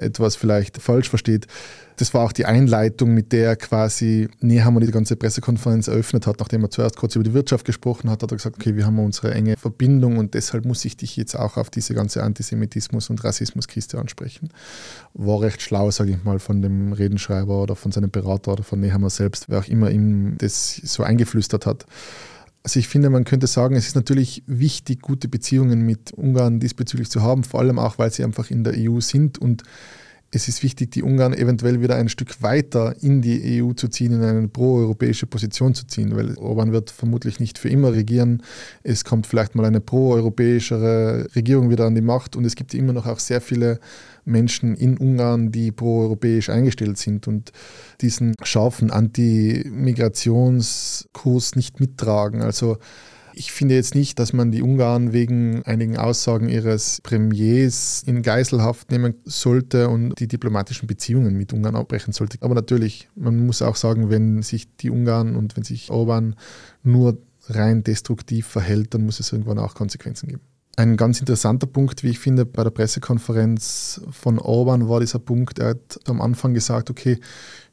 etwas 0.00 0.34
vielleicht 0.34 0.82
falsch 0.82 1.08
versteht. 1.08 1.46
Das 1.96 2.12
war 2.12 2.24
auch 2.24 2.32
die 2.32 2.44
Einleitung, 2.44 3.14
mit 3.14 3.32
der 3.32 3.56
quasi 3.56 4.28
Nehammer 4.40 4.80
die 4.80 4.90
ganze 4.90 5.16
Pressekonferenz 5.16 5.88
eröffnet 5.88 6.26
hat. 6.26 6.38
Nachdem 6.40 6.62
er 6.62 6.70
zuerst 6.70 6.96
kurz 6.96 7.14
über 7.14 7.24
die 7.24 7.32
Wirtschaft 7.32 7.64
gesprochen 7.64 8.10
hat, 8.10 8.22
hat 8.22 8.30
er 8.30 8.36
gesagt, 8.36 8.56
okay, 8.56 8.76
wir 8.76 8.84
haben 8.84 8.98
unsere 8.98 9.32
enge 9.32 9.56
Verbindung 9.56 10.18
und 10.18 10.34
deshalb 10.34 10.66
muss 10.66 10.84
ich 10.84 10.98
dich 10.98 11.16
jetzt 11.16 11.34
auch 11.34 11.56
auf 11.56 11.70
diese 11.70 11.94
ganze 11.94 12.22
Antisemitismus- 12.22 13.08
und 13.08 13.24
Rassismuskiste 13.24 13.98
ansprechen. 13.98 14.50
War 15.14 15.40
recht 15.40 15.62
schlau, 15.62 15.90
sage 15.90 16.10
ich 16.10 16.22
mal, 16.22 16.38
von 16.38 16.60
dem 16.60 16.92
Redenschreiber 16.92 17.62
oder 17.62 17.76
von 17.76 17.92
seinem 17.92 18.10
Berater 18.10 18.52
oder 18.52 18.62
von 18.62 18.78
Nehammer 18.80 19.10
selbst 19.10 19.46
wer 19.48 19.60
auch 19.60 19.68
immer 19.68 19.90
ihm 19.90 20.36
das 20.38 20.76
so 20.84 21.02
eingeflüstert 21.02 21.66
hat. 21.66 21.86
Also 22.62 22.80
ich 22.80 22.88
finde, 22.88 23.10
man 23.10 23.24
könnte 23.24 23.46
sagen, 23.46 23.76
es 23.76 23.86
ist 23.86 23.94
natürlich 23.94 24.42
wichtig, 24.46 25.00
gute 25.00 25.28
Beziehungen 25.28 25.82
mit 25.82 26.12
Ungarn 26.12 26.58
diesbezüglich 26.58 27.08
zu 27.08 27.22
haben, 27.22 27.44
vor 27.44 27.60
allem 27.60 27.78
auch, 27.78 27.98
weil 27.98 28.10
sie 28.10 28.24
einfach 28.24 28.50
in 28.50 28.64
der 28.64 28.74
EU 28.76 29.00
sind 29.00 29.38
und 29.38 29.62
es 30.32 30.48
ist 30.48 30.62
wichtig, 30.62 30.90
die 30.90 31.02
Ungarn 31.02 31.32
eventuell 31.32 31.80
wieder 31.80 31.96
ein 31.96 32.08
Stück 32.08 32.42
weiter 32.42 32.96
in 33.00 33.22
die 33.22 33.62
EU 33.62 33.72
zu 33.72 33.88
ziehen, 33.88 34.12
in 34.12 34.22
eine 34.22 34.48
proeuropäische 34.48 35.26
Position 35.26 35.74
zu 35.74 35.86
ziehen, 35.86 36.16
weil 36.16 36.36
Orban 36.36 36.72
wird 36.72 36.90
vermutlich 36.90 37.38
nicht 37.38 37.58
für 37.58 37.68
immer 37.68 37.92
regieren. 37.92 38.42
Es 38.82 39.04
kommt 39.04 39.26
vielleicht 39.26 39.54
mal 39.54 39.64
eine 39.64 39.80
proeuropäischere 39.80 41.28
Regierung 41.36 41.70
wieder 41.70 41.86
an 41.86 41.94
die 41.94 42.00
Macht 42.00 42.34
und 42.34 42.44
es 42.44 42.56
gibt 42.56 42.74
immer 42.74 42.92
noch 42.92 43.06
auch 43.06 43.20
sehr 43.20 43.40
viele 43.40 43.78
Menschen 44.24 44.74
in 44.74 44.98
Ungarn, 44.98 45.52
die 45.52 45.70
proeuropäisch 45.70 46.50
eingestellt 46.50 46.98
sind 46.98 47.28
und 47.28 47.52
diesen 48.00 48.34
scharfen 48.42 48.90
Anti-Migrationskurs 48.90 51.54
nicht 51.54 51.78
mittragen. 51.78 52.42
Also 52.42 52.78
ich 53.38 53.52
finde 53.52 53.74
jetzt 53.74 53.94
nicht, 53.94 54.18
dass 54.18 54.32
man 54.32 54.50
die 54.50 54.62
Ungarn 54.62 55.12
wegen 55.12 55.62
einigen 55.64 55.98
Aussagen 55.98 56.48
ihres 56.48 57.02
Premiers 57.02 58.02
in 58.06 58.22
Geiselhaft 58.22 58.90
nehmen 58.90 59.14
sollte 59.24 59.90
und 59.90 60.18
die 60.18 60.26
diplomatischen 60.26 60.86
Beziehungen 60.88 61.36
mit 61.36 61.52
Ungarn 61.52 61.76
abbrechen 61.76 62.14
sollte. 62.14 62.38
Aber 62.40 62.54
natürlich, 62.54 63.10
man 63.14 63.44
muss 63.44 63.60
auch 63.60 63.76
sagen, 63.76 64.08
wenn 64.08 64.42
sich 64.42 64.74
die 64.76 64.88
Ungarn 64.88 65.36
und 65.36 65.54
wenn 65.54 65.64
sich 65.64 65.90
Orban 65.90 66.34
nur 66.82 67.18
rein 67.48 67.84
destruktiv 67.84 68.46
verhält, 68.46 68.94
dann 68.94 69.04
muss 69.04 69.20
es 69.20 69.32
irgendwann 69.32 69.58
auch 69.58 69.74
Konsequenzen 69.74 70.28
geben. 70.28 70.42
Ein 70.78 70.96
ganz 70.96 71.20
interessanter 71.20 71.66
Punkt, 71.66 72.02
wie 72.02 72.10
ich 72.10 72.18
finde, 72.18 72.46
bei 72.46 72.64
der 72.64 72.70
Pressekonferenz 72.70 74.00
von 74.10 74.38
Orban 74.38 74.88
war 74.88 75.00
dieser 75.00 75.18
Punkt, 75.18 75.58
er 75.58 75.70
hat 75.70 76.00
am 76.06 76.22
Anfang 76.22 76.54
gesagt, 76.54 76.88
okay, 76.90 77.18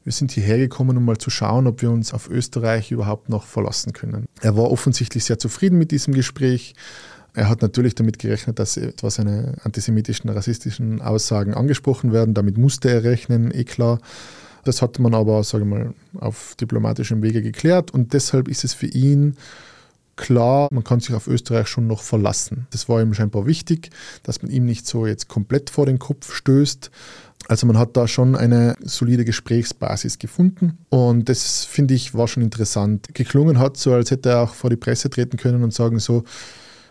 wir 0.04 0.12
sind 0.12 0.32
hierher 0.32 0.58
gekommen, 0.58 0.96
um 0.96 1.04
mal 1.04 1.16
zu 1.16 1.30
schauen, 1.30 1.66
ob 1.66 1.82
wir 1.82 1.90
uns 1.90 2.12
auf 2.12 2.28
Österreich 2.28 2.90
überhaupt 2.90 3.30
noch 3.30 3.44
verlassen 3.44 3.92
können. 3.92 4.26
Er 4.42 4.56
war 4.56 4.70
offensichtlich 4.70 5.24
sehr 5.24 5.38
zufrieden 5.38 5.78
mit 5.78 5.90
diesem 5.90 6.14
Gespräch. 6.14 6.74
Er 7.32 7.48
hat 7.48 7.62
natürlich 7.62 7.94
damit 7.94 8.18
gerechnet, 8.18 8.58
dass 8.58 8.76
etwas 8.76 9.16
seine 9.16 9.56
antisemitischen, 9.64 10.30
rassistischen 10.30 11.00
Aussagen 11.00 11.54
angesprochen 11.54 12.12
werden. 12.12 12.34
Damit 12.34 12.58
musste 12.58 12.90
er 12.90 13.02
rechnen, 13.02 13.50
eh 13.52 13.64
klar. 13.64 13.98
Das 14.64 14.82
hat 14.82 14.98
man 14.98 15.14
aber, 15.14 15.42
sage 15.42 15.64
ich 15.64 15.70
mal, 15.70 15.94
auf 16.18 16.54
diplomatischem 16.60 17.22
Wege 17.22 17.42
geklärt 17.42 17.90
und 17.90 18.12
deshalb 18.12 18.48
ist 18.48 18.64
es 18.64 18.72
für 18.72 18.86
ihn 18.86 19.36
klar, 20.16 20.68
man 20.70 20.84
kann 20.84 21.00
sich 21.00 21.14
auf 21.14 21.26
Österreich 21.26 21.68
schon 21.68 21.86
noch 21.86 22.02
verlassen. 22.02 22.66
Das 22.70 22.88
war 22.88 23.02
ihm 23.02 23.14
scheinbar 23.14 23.46
wichtig, 23.46 23.90
dass 24.22 24.42
man 24.42 24.50
ihm 24.50 24.64
nicht 24.64 24.86
so 24.86 25.06
jetzt 25.06 25.28
komplett 25.28 25.70
vor 25.70 25.86
den 25.86 25.98
Kopf 25.98 26.32
stößt. 26.32 26.90
Also 27.48 27.66
man 27.66 27.78
hat 27.78 27.96
da 27.96 28.08
schon 28.08 28.36
eine 28.36 28.74
solide 28.80 29.24
Gesprächsbasis 29.24 30.18
gefunden 30.18 30.78
und 30.88 31.28
das 31.28 31.64
finde 31.64 31.94
ich 31.94 32.14
war 32.14 32.26
schon 32.26 32.42
interessant. 32.42 33.08
Geklungen 33.12 33.58
hat 33.58 33.76
so, 33.76 33.92
als 33.92 34.10
hätte 34.10 34.30
er 34.30 34.42
auch 34.42 34.54
vor 34.54 34.70
die 34.70 34.76
Presse 34.76 35.10
treten 35.10 35.36
können 35.36 35.62
und 35.62 35.74
sagen 35.74 35.98
so, 35.98 36.24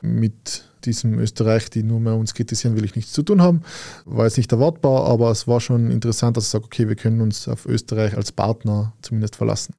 mit 0.02 0.66
diesem 0.86 1.18
Österreich, 1.18 1.70
die 1.70 1.82
nur 1.82 2.00
mehr 2.00 2.16
uns 2.16 2.34
kritisieren, 2.34 2.76
will 2.76 2.84
ich 2.84 2.96
nichts 2.96 3.14
zu 3.14 3.24
tun 3.24 3.42
haben. 3.42 3.62
War 4.06 4.26
jetzt 4.26 4.38
nicht 4.38 4.52
erwartbar, 4.52 5.06
aber 5.06 5.32
es 5.32 5.48
war 5.48 5.62
schon 5.62 5.90
interessant, 5.90 6.36
dass 6.36 6.48
er 6.48 6.60
sagt, 6.60 6.66
okay, 6.66 6.90
wir 6.90 6.96
können 6.96 7.22
uns 7.22 7.48
auf 7.48 7.66
Österreich 7.66 8.16
als 8.16 8.32
Partner 8.32 8.94
zumindest 9.02 9.38
verlassen. 9.38 9.74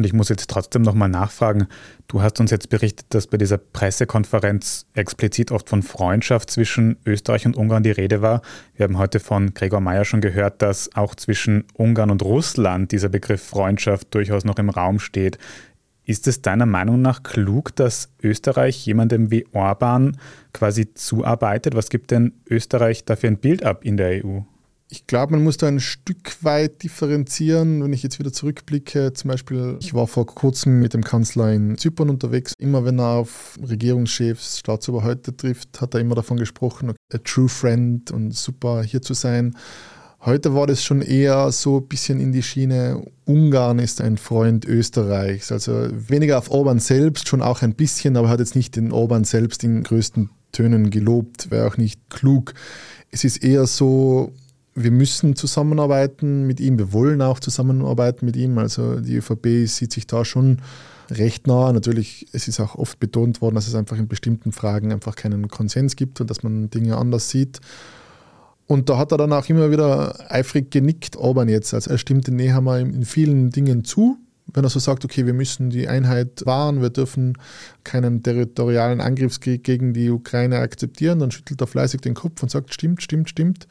Und 0.00 0.06
ich 0.06 0.14
muss 0.14 0.30
jetzt 0.30 0.48
trotzdem 0.48 0.80
nochmal 0.80 1.10
nachfragen. 1.10 1.66
Du 2.08 2.22
hast 2.22 2.40
uns 2.40 2.50
jetzt 2.50 2.70
berichtet, 2.70 3.04
dass 3.10 3.26
bei 3.26 3.36
dieser 3.36 3.58
Pressekonferenz 3.58 4.86
explizit 4.94 5.52
oft 5.52 5.68
von 5.68 5.82
Freundschaft 5.82 6.48
zwischen 6.48 6.96
Österreich 7.04 7.44
und 7.44 7.54
Ungarn 7.54 7.82
die 7.82 7.90
Rede 7.90 8.22
war. 8.22 8.40
Wir 8.74 8.84
haben 8.84 8.96
heute 8.96 9.20
von 9.20 9.52
Gregor 9.52 9.82
Mayer 9.82 10.06
schon 10.06 10.22
gehört, 10.22 10.62
dass 10.62 10.96
auch 10.96 11.14
zwischen 11.14 11.64
Ungarn 11.74 12.10
und 12.10 12.22
Russland 12.22 12.92
dieser 12.92 13.10
Begriff 13.10 13.42
Freundschaft 13.42 14.14
durchaus 14.14 14.46
noch 14.46 14.56
im 14.56 14.70
Raum 14.70 15.00
steht. 15.00 15.36
Ist 16.06 16.26
es 16.26 16.40
deiner 16.40 16.64
Meinung 16.64 17.02
nach 17.02 17.22
klug, 17.22 17.76
dass 17.76 18.08
Österreich 18.22 18.86
jemandem 18.86 19.30
wie 19.30 19.44
Orban 19.52 20.16
quasi 20.54 20.94
zuarbeitet? 20.94 21.74
Was 21.74 21.90
gibt 21.90 22.10
denn 22.10 22.32
Österreich 22.48 23.04
dafür 23.04 23.28
ein 23.28 23.36
Bild 23.36 23.66
ab 23.66 23.84
in 23.84 23.98
der 23.98 24.24
EU? 24.24 24.40
Ich 24.92 25.06
glaube, 25.06 25.34
man 25.34 25.44
muss 25.44 25.56
da 25.56 25.68
ein 25.68 25.78
Stück 25.78 26.42
weit 26.42 26.82
differenzieren. 26.82 27.82
Wenn 27.82 27.92
ich 27.92 28.02
jetzt 28.02 28.18
wieder 28.18 28.32
zurückblicke, 28.32 29.12
zum 29.12 29.28
Beispiel, 29.28 29.76
ich 29.80 29.94
war 29.94 30.08
vor 30.08 30.26
kurzem 30.26 30.80
mit 30.80 30.94
dem 30.94 31.04
Kanzler 31.04 31.52
in 31.52 31.78
Zypern 31.78 32.10
unterwegs. 32.10 32.54
Immer 32.58 32.84
wenn 32.84 32.98
er 32.98 33.10
auf 33.10 33.56
Regierungschefs, 33.62 34.58
Staatsoberhäupter 34.58 35.36
trifft, 35.36 35.80
hat 35.80 35.94
er 35.94 36.00
immer 36.00 36.16
davon 36.16 36.38
gesprochen, 36.38 36.92
a 37.12 37.18
true 37.18 37.48
friend 37.48 38.10
und 38.10 38.34
super 38.34 38.82
hier 38.82 39.00
zu 39.00 39.14
sein. 39.14 39.56
Heute 40.22 40.56
war 40.56 40.66
das 40.66 40.82
schon 40.82 41.02
eher 41.02 41.52
so 41.52 41.78
ein 41.78 41.86
bisschen 41.86 42.18
in 42.18 42.32
die 42.32 42.42
Schiene, 42.42 43.02
Ungarn 43.24 43.78
ist 43.78 44.00
ein 44.00 44.18
Freund 44.18 44.64
Österreichs. 44.64 45.52
Also 45.52 45.88
weniger 45.92 46.36
auf 46.36 46.50
Orban 46.50 46.80
selbst, 46.80 47.28
schon 47.28 47.42
auch 47.42 47.62
ein 47.62 47.74
bisschen, 47.74 48.16
aber 48.16 48.28
hat 48.28 48.40
jetzt 48.40 48.56
nicht 48.56 48.74
den 48.74 48.90
Orban 48.90 49.22
selbst 49.22 49.62
in 49.62 49.84
größten 49.84 50.30
Tönen 50.50 50.90
gelobt, 50.90 51.52
wäre 51.52 51.68
auch 51.68 51.76
nicht 51.76 52.10
klug. 52.10 52.54
Es 53.12 53.22
ist 53.22 53.42
eher 53.42 53.66
so, 53.66 54.34
wir 54.82 54.90
müssen 54.90 55.36
zusammenarbeiten 55.36 56.46
mit 56.46 56.60
ihm, 56.60 56.78
wir 56.78 56.92
wollen 56.92 57.22
auch 57.22 57.40
zusammenarbeiten 57.40 58.26
mit 58.26 58.36
ihm. 58.36 58.58
Also 58.58 59.00
die 59.00 59.16
ÖVP 59.16 59.66
sieht 59.66 59.92
sich 59.92 60.06
da 60.06 60.24
schon 60.24 60.58
recht 61.10 61.46
nah. 61.46 61.72
Natürlich, 61.72 62.26
es 62.32 62.48
ist 62.48 62.60
auch 62.60 62.74
oft 62.74 63.00
betont 63.00 63.40
worden, 63.40 63.54
dass 63.54 63.66
es 63.66 63.74
einfach 63.74 63.96
in 63.98 64.08
bestimmten 64.08 64.52
Fragen 64.52 64.92
einfach 64.92 65.16
keinen 65.16 65.48
Konsens 65.48 65.96
gibt 65.96 66.20
und 66.20 66.30
dass 66.30 66.42
man 66.42 66.70
Dinge 66.70 66.96
anders 66.96 67.30
sieht. 67.30 67.60
Und 68.66 68.88
da 68.88 68.98
hat 68.98 69.10
er 69.10 69.18
dann 69.18 69.32
auch 69.32 69.48
immer 69.48 69.72
wieder 69.72 70.30
eifrig 70.30 70.70
genickt, 70.70 71.16
Orban 71.16 71.48
jetzt. 71.48 71.74
Also 71.74 71.90
er 71.90 71.98
stimmte 71.98 72.32
Nehammer 72.32 72.78
in 72.78 73.04
vielen 73.04 73.50
Dingen 73.50 73.84
zu, 73.84 74.16
wenn 74.54 74.64
er 74.64 74.70
so 74.70 74.78
sagt, 74.78 75.04
okay, 75.04 75.26
wir 75.26 75.32
müssen 75.32 75.70
die 75.70 75.88
Einheit 75.88 76.46
wahren, 76.46 76.80
wir 76.80 76.90
dürfen 76.90 77.36
keinen 77.82 78.22
territorialen 78.22 79.00
Angriffskrieg 79.00 79.64
gegen 79.64 79.92
die 79.92 80.10
Ukraine 80.10 80.58
akzeptieren, 80.58 81.18
dann 81.18 81.30
schüttelt 81.30 81.60
er 81.60 81.66
fleißig 81.66 82.00
den 82.00 82.14
Kopf 82.14 82.42
und 82.42 82.50
sagt, 82.50 82.72
stimmt, 82.72 83.02
stimmt, 83.02 83.28
stimmt. 83.28 83.66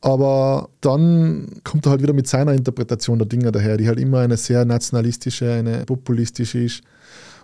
Aber 0.00 0.68
dann 0.80 1.60
kommt 1.64 1.86
er 1.86 1.90
halt 1.90 2.02
wieder 2.02 2.12
mit 2.12 2.28
seiner 2.28 2.52
Interpretation 2.52 3.18
der 3.18 3.26
Dinge 3.26 3.50
daher, 3.50 3.76
die 3.76 3.88
halt 3.88 3.98
immer 3.98 4.20
eine 4.20 4.36
sehr 4.36 4.64
nationalistische, 4.64 5.52
eine 5.52 5.84
populistische 5.86 6.60
ist. 6.60 6.82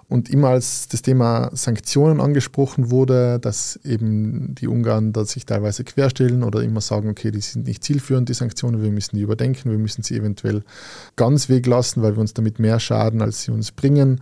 Und 0.06 0.28
immer 0.28 0.48
als 0.48 0.86
das 0.88 1.00
Thema 1.00 1.50
Sanktionen 1.54 2.20
angesprochen 2.20 2.90
wurde, 2.90 3.38
dass 3.40 3.80
eben 3.84 4.54
die 4.54 4.68
Ungarn 4.68 5.14
da 5.14 5.24
sich 5.24 5.46
teilweise 5.46 5.82
querstellen 5.82 6.42
oder 6.42 6.62
immer 6.62 6.82
sagen, 6.82 7.08
okay, 7.08 7.30
die 7.30 7.40
sind 7.40 7.66
nicht 7.66 7.82
zielführend, 7.82 8.28
die 8.28 8.34
Sanktionen, 8.34 8.82
wir 8.82 8.90
müssen 8.90 9.16
die 9.16 9.22
überdenken, 9.22 9.70
wir 9.70 9.78
müssen 9.78 10.02
sie 10.02 10.16
eventuell 10.16 10.62
ganz 11.16 11.48
weglassen, 11.48 12.02
weil 12.02 12.16
wir 12.16 12.20
uns 12.20 12.34
damit 12.34 12.58
mehr 12.58 12.80
schaden, 12.80 13.22
als 13.22 13.44
sie 13.44 13.50
uns 13.50 13.72
bringen. 13.72 14.20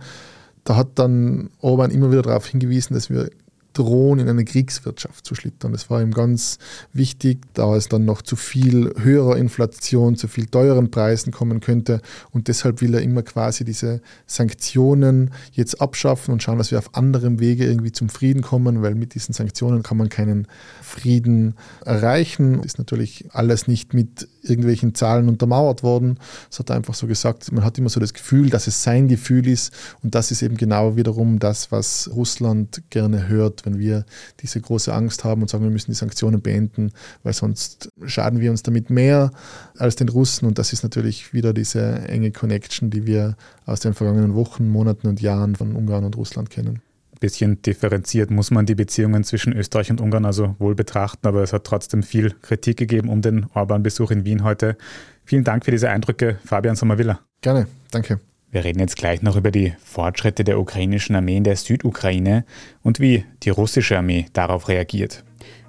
Da 0.63 0.77
hat 0.77 0.87
dann 0.95 1.49
Orban 1.59 1.91
immer 1.91 2.11
wieder 2.11 2.21
darauf 2.21 2.47
hingewiesen, 2.47 2.93
dass 2.93 3.09
wir 3.09 3.29
drohen, 3.73 4.19
in 4.19 4.29
eine 4.29 4.45
Kriegswirtschaft 4.45 5.25
zu 5.25 5.35
schlittern. 5.35 5.71
Das 5.71 5.89
war 5.89 6.01
ihm 6.01 6.11
ganz 6.11 6.59
wichtig, 6.93 7.39
da 7.53 7.75
es 7.75 7.89
dann 7.89 8.05
noch 8.05 8.21
zu 8.21 8.35
viel 8.35 8.93
höherer 8.97 9.37
Inflation, 9.37 10.15
zu 10.15 10.27
viel 10.27 10.45
teuren 10.47 10.91
Preisen 10.91 11.31
kommen 11.31 11.59
könnte. 11.59 12.01
Und 12.31 12.47
deshalb 12.47 12.81
will 12.81 12.93
er 12.93 13.01
immer 13.01 13.23
quasi 13.23 13.65
diese 13.65 14.01
Sanktionen 14.25 15.31
jetzt 15.51 15.81
abschaffen 15.81 16.31
und 16.31 16.43
schauen, 16.43 16.57
dass 16.57 16.71
wir 16.71 16.79
auf 16.79 16.95
anderem 16.95 17.39
Wege 17.39 17.65
irgendwie 17.65 17.91
zum 17.91 18.09
Frieden 18.09 18.41
kommen, 18.41 18.81
weil 18.81 18.95
mit 18.95 19.15
diesen 19.15 19.33
Sanktionen 19.33 19.83
kann 19.83 19.97
man 19.97 20.09
keinen 20.09 20.47
Frieden 20.81 21.55
erreichen. 21.85 22.61
Ist 22.63 22.77
natürlich 22.77 23.25
alles 23.31 23.67
nicht 23.67 23.93
mit 23.93 24.27
irgendwelchen 24.43 24.93
Zahlen 24.93 25.29
untermauert 25.29 25.83
worden. 25.83 26.19
Es 26.51 26.59
hat 26.59 26.69
einfach 26.69 26.93
so 26.93 27.07
gesagt, 27.07 27.51
man 27.51 27.63
hat 27.63 27.77
immer 27.77 27.89
so 27.89 27.99
das 27.99 28.13
Gefühl, 28.13 28.49
dass 28.49 28.67
es 28.67 28.83
sein 28.83 29.07
Gefühl 29.07 29.47
ist. 29.47 29.73
Und 30.03 30.15
das 30.15 30.31
ist 30.31 30.41
eben 30.41 30.57
genau 30.57 30.95
wiederum 30.95 31.39
das, 31.39 31.71
was 31.71 32.09
Russland 32.13 32.83
gerne 32.89 33.27
hört, 33.27 33.65
wenn 33.65 33.79
wir 33.79 34.05
diese 34.41 34.59
große 34.59 34.93
Angst 34.93 35.23
haben 35.23 35.41
und 35.41 35.49
sagen, 35.49 35.63
wir 35.63 35.71
müssen 35.71 35.91
die 35.91 35.97
Sanktionen 35.97 36.41
beenden, 36.41 36.91
weil 37.23 37.33
sonst 37.33 37.89
schaden 38.05 38.39
wir 38.39 38.51
uns 38.51 38.63
damit 38.63 38.89
mehr 38.89 39.31
als 39.77 39.95
den 39.95 40.09
Russen. 40.09 40.45
Und 40.45 40.59
das 40.59 40.73
ist 40.73 40.83
natürlich 40.83 41.33
wieder 41.33 41.53
diese 41.53 41.81
enge 42.07 42.31
Connection, 42.31 42.89
die 42.89 43.05
wir 43.05 43.35
aus 43.65 43.79
den 43.79 43.93
vergangenen 43.93 44.35
Wochen, 44.35 44.69
Monaten 44.69 45.07
und 45.07 45.21
Jahren 45.21 45.55
von 45.55 45.75
Ungarn 45.75 46.03
und 46.03 46.17
Russland 46.17 46.49
kennen 46.49 46.81
bisschen 47.23 47.61
differenziert 47.61 48.31
muss 48.31 48.51
man 48.51 48.65
die 48.65 48.75
Beziehungen 48.75 49.23
zwischen 49.23 49.53
Österreich 49.53 49.89
und 49.89 50.01
Ungarn 50.01 50.25
also 50.25 50.57
wohl 50.59 50.75
betrachten, 50.75 51.25
aber 51.25 51.41
es 51.41 51.53
hat 51.53 51.63
trotzdem 51.63 52.03
viel 52.03 52.31
Kritik 52.41 52.75
gegeben 52.75 53.07
um 53.07 53.21
den 53.21 53.45
Orban-Besuch 53.53 54.11
in 54.11 54.25
Wien 54.25 54.43
heute. 54.43 54.75
Vielen 55.23 55.45
Dank 55.45 55.63
für 55.63 55.71
diese 55.71 55.89
Eindrücke, 55.89 56.37
Fabian 56.43 56.75
Sommervilla. 56.75 57.21
Gerne, 57.39 57.67
danke. 57.91 58.19
Wir 58.53 58.63
reden 58.63 58.79
jetzt 58.79 58.97
gleich 58.97 59.23
noch 59.23 59.35
über 59.35 59.49
die 59.49 59.73
Fortschritte 59.83 60.43
der 60.43 60.59
ukrainischen 60.59 61.15
Armee 61.15 61.37
in 61.37 61.43
der 61.43 61.55
Südukraine 61.55 62.45
und 62.83 62.99
wie 62.99 63.25
die 63.41 63.49
russische 63.49 63.97
Armee 63.97 64.27
darauf 64.33 64.67
reagiert. 64.67 65.23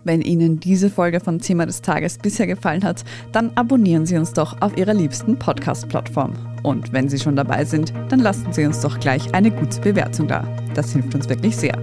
Wenn 0.04 0.20
Ihnen 0.20 0.60
diese 0.60 0.90
Folge 0.90 1.20
von 1.20 1.38
Thema 1.38 1.64
des 1.64 1.80
Tages 1.80 2.18
bisher 2.18 2.46
gefallen 2.46 2.84
hat, 2.84 3.02
dann 3.32 3.52
abonnieren 3.54 4.04
Sie 4.04 4.18
uns 4.18 4.34
doch 4.34 4.60
auf 4.60 4.76
Ihrer 4.76 4.92
liebsten 4.92 5.38
Podcast-Plattform. 5.38 6.34
Und 6.62 6.92
wenn 6.92 7.08
Sie 7.08 7.18
schon 7.18 7.36
dabei 7.36 7.64
sind, 7.64 7.94
dann 8.10 8.20
lassen 8.20 8.52
Sie 8.52 8.66
uns 8.66 8.82
doch 8.82 9.00
gleich 9.00 9.32
eine 9.32 9.50
gute 9.50 9.80
Bewertung 9.80 10.28
da. 10.28 10.46
Das 10.74 10.92
hilft 10.92 11.14
uns 11.14 11.26
wirklich 11.30 11.56
sehr. 11.56 11.78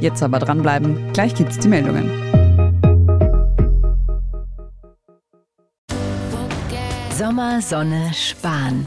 Jetzt 0.00 0.22
aber 0.22 0.38
dranbleiben, 0.38 1.12
gleich 1.12 1.34
gibt's 1.34 1.58
die 1.58 1.68
Meldungen. 1.68 2.10
Sommer, 7.18 7.60
Sonne, 7.60 8.12
Spahn. 8.14 8.86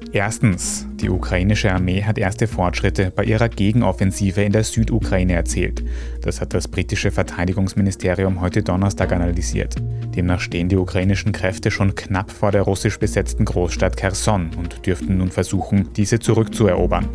Erstens, 0.13 0.85
die 0.95 1.09
ukrainische 1.09 1.71
Armee 1.71 2.03
hat 2.03 2.17
erste 2.17 2.45
Fortschritte 2.45 3.13
bei 3.15 3.23
ihrer 3.23 3.47
Gegenoffensive 3.47 4.43
in 4.43 4.51
der 4.51 4.65
Südukraine 4.65 5.33
erzielt. 5.33 5.85
Das 6.21 6.41
hat 6.41 6.53
das 6.53 6.67
britische 6.67 7.11
Verteidigungsministerium 7.11 8.41
heute 8.41 8.61
Donnerstag 8.61 9.13
analysiert. 9.13 9.75
Demnach 10.13 10.41
stehen 10.41 10.67
die 10.67 10.75
ukrainischen 10.75 11.31
Kräfte 11.31 11.71
schon 11.71 11.95
knapp 11.95 12.29
vor 12.29 12.51
der 12.51 12.63
russisch 12.63 12.99
besetzten 12.99 13.45
Großstadt 13.45 13.95
Kherson 13.95 14.51
und 14.57 14.85
dürften 14.85 15.17
nun 15.17 15.31
versuchen, 15.31 15.93
diese 15.95 16.19
zurückzuerobern. 16.19 17.07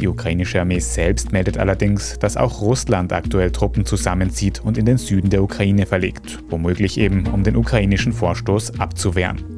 Die 0.00 0.08
ukrainische 0.08 0.60
Armee 0.60 0.80
selbst 0.80 1.30
meldet 1.30 1.56
allerdings, 1.56 2.18
dass 2.18 2.36
auch 2.36 2.60
Russland 2.60 3.12
aktuell 3.12 3.52
Truppen 3.52 3.86
zusammenzieht 3.86 4.60
und 4.64 4.76
in 4.76 4.86
den 4.86 4.98
Süden 4.98 5.30
der 5.30 5.44
Ukraine 5.44 5.86
verlegt, 5.86 6.40
womöglich 6.50 6.98
eben 6.98 7.28
um 7.28 7.44
den 7.44 7.54
ukrainischen 7.54 8.12
Vorstoß 8.12 8.80
abzuwehren. 8.80 9.53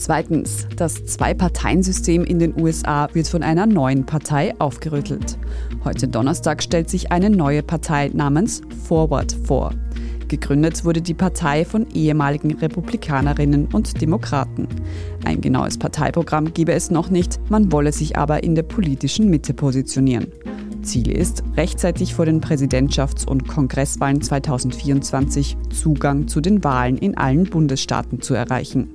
Zweitens, 0.00 0.66
das 0.76 1.04
Zwei-Parteien-System 1.04 2.24
in 2.24 2.38
den 2.38 2.58
USA 2.58 3.06
wird 3.12 3.28
von 3.28 3.42
einer 3.42 3.66
neuen 3.66 4.06
Partei 4.06 4.58
aufgerüttelt. 4.58 5.36
Heute 5.84 6.08
Donnerstag 6.08 6.62
stellt 6.62 6.88
sich 6.88 7.12
eine 7.12 7.28
neue 7.28 7.62
Partei 7.62 8.10
namens 8.14 8.62
Forward 8.88 9.36
vor. 9.44 9.74
Gegründet 10.26 10.86
wurde 10.86 11.02
die 11.02 11.12
Partei 11.12 11.66
von 11.66 11.86
ehemaligen 11.90 12.52
Republikanerinnen 12.52 13.68
und 13.74 14.00
Demokraten. 14.00 14.68
Ein 15.26 15.42
genaues 15.42 15.76
Parteiprogramm 15.76 16.54
gebe 16.54 16.72
es 16.72 16.90
noch 16.90 17.10
nicht, 17.10 17.38
man 17.50 17.70
wolle 17.70 17.92
sich 17.92 18.16
aber 18.16 18.42
in 18.42 18.54
der 18.54 18.62
politischen 18.62 19.28
Mitte 19.28 19.52
positionieren. 19.52 20.28
Ziel 20.82 21.10
ist, 21.10 21.42
rechtzeitig 21.56 22.14
vor 22.14 22.26
den 22.26 22.40
Präsidentschafts- 22.40 23.26
und 23.26 23.48
Kongresswahlen 23.48 24.20
2024 24.20 25.56
Zugang 25.70 26.28
zu 26.28 26.40
den 26.40 26.62
Wahlen 26.64 26.98
in 26.98 27.16
allen 27.16 27.44
Bundesstaaten 27.44 28.20
zu 28.20 28.34
erreichen. 28.34 28.88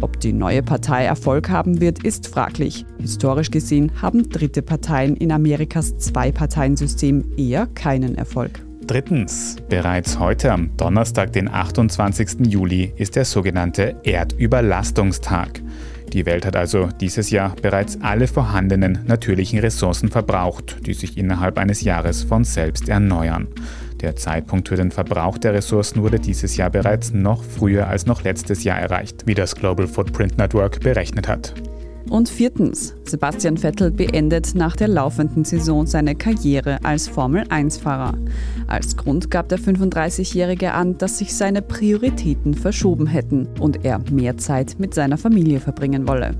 Ob 0.00 0.20
die 0.20 0.32
neue 0.32 0.62
Partei 0.62 1.04
Erfolg 1.04 1.50
haben 1.50 1.80
wird, 1.80 2.04
ist 2.04 2.26
fraglich. 2.26 2.84
Historisch 3.00 3.50
gesehen 3.50 3.92
haben 4.00 4.28
dritte 4.28 4.62
Parteien 4.62 5.16
in 5.16 5.32
Amerikas 5.32 5.96
Zwei-Parteien-System 5.98 7.24
eher 7.36 7.66
keinen 7.66 8.16
Erfolg. 8.16 8.60
Drittens, 8.86 9.56
bereits 9.70 10.18
heute 10.18 10.52
am 10.52 10.76
Donnerstag, 10.76 11.32
den 11.32 11.48
28. 11.48 12.46
Juli, 12.46 12.92
ist 12.96 13.16
der 13.16 13.24
sogenannte 13.24 13.96
Erdüberlastungstag. 14.02 15.62
Die 16.14 16.26
Welt 16.26 16.46
hat 16.46 16.54
also 16.54 16.90
dieses 17.00 17.30
Jahr 17.30 17.56
bereits 17.60 18.00
alle 18.00 18.28
vorhandenen 18.28 19.00
natürlichen 19.04 19.58
Ressourcen 19.58 20.10
verbraucht, 20.10 20.76
die 20.86 20.94
sich 20.94 21.18
innerhalb 21.18 21.58
eines 21.58 21.80
Jahres 21.80 22.22
von 22.22 22.44
selbst 22.44 22.88
erneuern. 22.88 23.48
Der 24.00 24.14
Zeitpunkt 24.14 24.68
für 24.68 24.76
den 24.76 24.92
Verbrauch 24.92 25.38
der 25.38 25.54
Ressourcen 25.54 26.02
wurde 26.02 26.20
dieses 26.20 26.56
Jahr 26.56 26.70
bereits 26.70 27.12
noch 27.12 27.42
früher 27.42 27.88
als 27.88 28.06
noch 28.06 28.22
letztes 28.22 28.62
Jahr 28.62 28.78
erreicht, 28.78 29.26
wie 29.26 29.34
das 29.34 29.56
Global 29.56 29.88
Footprint 29.88 30.38
Network 30.38 30.78
berechnet 30.78 31.26
hat. 31.26 31.52
Und 32.10 32.28
viertens, 32.28 32.94
Sebastian 33.04 33.56
Vettel 33.56 33.90
beendet 33.90 34.54
nach 34.54 34.76
der 34.76 34.88
laufenden 34.88 35.44
Saison 35.44 35.86
seine 35.86 36.14
Karriere 36.14 36.78
als 36.84 37.08
Formel-1-Fahrer. 37.08 38.14
Als 38.66 38.96
Grund 38.96 39.30
gab 39.30 39.48
der 39.48 39.58
35-Jährige 39.58 40.72
an, 40.72 40.98
dass 40.98 41.18
sich 41.18 41.34
seine 41.34 41.62
Prioritäten 41.62 42.54
verschoben 42.54 43.06
hätten 43.06 43.48
und 43.58 43.84
er 43.84 44.00
mehr 44.10 44.36
Zeit 44.36 44.76
mit 44.78 44.94
seiner 44.94 45.16
Familie 45.16 45.60
verbringen 45.60 46.06
wolle. 46.06 46.32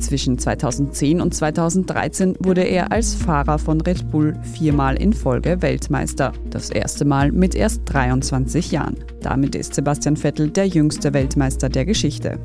Zwischen 0.00 0.38
2010 0.38 1.20
und 1.20 1.34
2013 1.34 2.36
wurde 2.38 2.62
er 2.62 2.92
als 2.92 3.14
Fahrer 3.14 3.58
von 3.58 3.80
Red 3.80 4.10
Bull 4.10 4.34
viermal 4.42 4.96
in 4.96 5.12
Folge 5.12 5.60
Weltmeister. 5.60 6.32
Das 6.50 6.70
erste 6.70 7.04
Mal 7.04 7.32
mit 7.32 7.54
erst 7.54 7.82
23 7.86 8.70
Jahren. 8.70 8.96
Damit 9.20 9.56
ist 9.56 9.74
Sebastian 9.74 10.16
Vettel 10.16 10.50
der 10.50 10.68
jüngste 10.68 11.12
Weltmeister 11.12 11.68
der 11.68 11.84
Geschichte. 11.84 12.38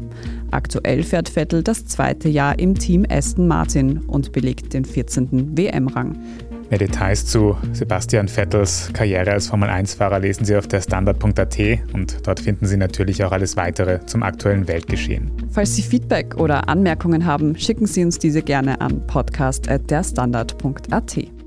Aktuell 0.53 1.03
fährt 1.03 1.29
Vettel 1.29 1.63
das 1.63 1.87
zweite 1.87 2.29
Jahr 2.29 2.59
im 2.59 2.75
Team 2.75 3.07
Aston 3.09 3.47
Martin 3.47 3.97
und 4.05 4.31
belegt 4.31 4.73
den 4.73 4.85
14. 4.85 5.57
WM-Rang. 5.57 6.15
Mehr 6.69 6.79
Details 6.79 7.25
zu 7.25 7.57
Sebastian 7.71 8.27
Vettels 8.27 8.91
Karriere 8.93 9.31
als 9.31 9.47
Formel-1-Fahrer 9.47 10.19
lesen 10.19 10.45
Sie 10.45 10.55
auf 10.55 10.67
der 10.67 10.81
Standard.at 10.81 11.57
und 11.93 12.27
dort 12.27 12.39
finden 12.39 12.67
Sie 12.67 12.77
natürlich 12.77 13.23
auch 13.23 13.31
alles 13.31 13.57
weitere 13.57 14.05
zum 14.05 14.21
aktuellen 14.23 14.67
Weltgeschehen. 14.67 15.31
Falls 15.51 15.75
Sie 15.75 15.81
Feedback 15.81 16.37
oder 16.37 16.69
Anmerkungen 16.69 17.25
haben, 17.25 17.57
schicken 17.57 17.87
Sie 17.87 18.05
uns 18.05 18.19
diese 18.19 18.43
gerne 18.43 18.79
an 18.79 19.07
podcast.derstandard.at. 19.07 21.42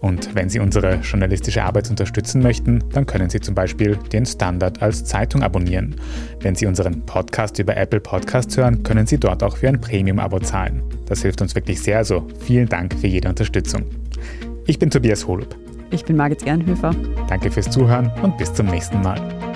Und 0.00 0.34
wenn 0.34 0.48
Sie 0.48 0.60
unsere 0.60 0.96
journalistische 0.96 1.62
Arbeit 1.62 1.90
unterstützen 1.90 2.42
möchten, 2.42 2.82
dann 2.92 3.06
können 3.06 3.30
Sie 3.30 3.40
zum 3.40 3.54
Beispiel 3.54 3.96
den 4.12 4.26
Standard 4.26 4.82
als 4.82 5.04
Zeitung 5.04 5.42
abonnieren. 5.42 5.96
Wenn 6.40 6.54
Sie 6.54 6.66
unseren 6.66 7.04
Podcast 7.06 7.58
über 7.58 7.76
Apple 7.76 8.00
Podcasts 8.00 8.56
hören, 8.56 8.82
können 8.82 9.06
Sie 9.06 9.18
dort 9.18 9.42
auch 9.42 9.56
für 9.56 9.68
ein 9.68 9.80
Premium-Abo 9.80 10.40
zahlen. 10.40 10.82
Das 11.06 11.22
hilft 11.22 11.40
uns 11.40 11.54
wirklich 11.54 11.82
sehr, 11.82 11.98
also 11.98 12.26
vielen 12.40 12.68
Dank 12.68 12.94
für 12.94 13.06
jede 13.06 13.28
Unterstützung. 13.28 13.84
Ich 14.66 14.78
bin 14.78 14.90
Tobias 14.90 15.26
Holub. 15.26 15.56
Ich 15.90 16.04
bin 16.04 16.16
Margit 16.16 16.46
Ehrenhöfer. 16.46 16.90
Danke 17.28 17.50
fürs 17.50 17.70
Zuhören 17.70 18.10
und 18.22 18.36
bis 18.38 18.52
zum 18.52 18.66
nächsten 18.66 19.00
Mal. 19.00 19.55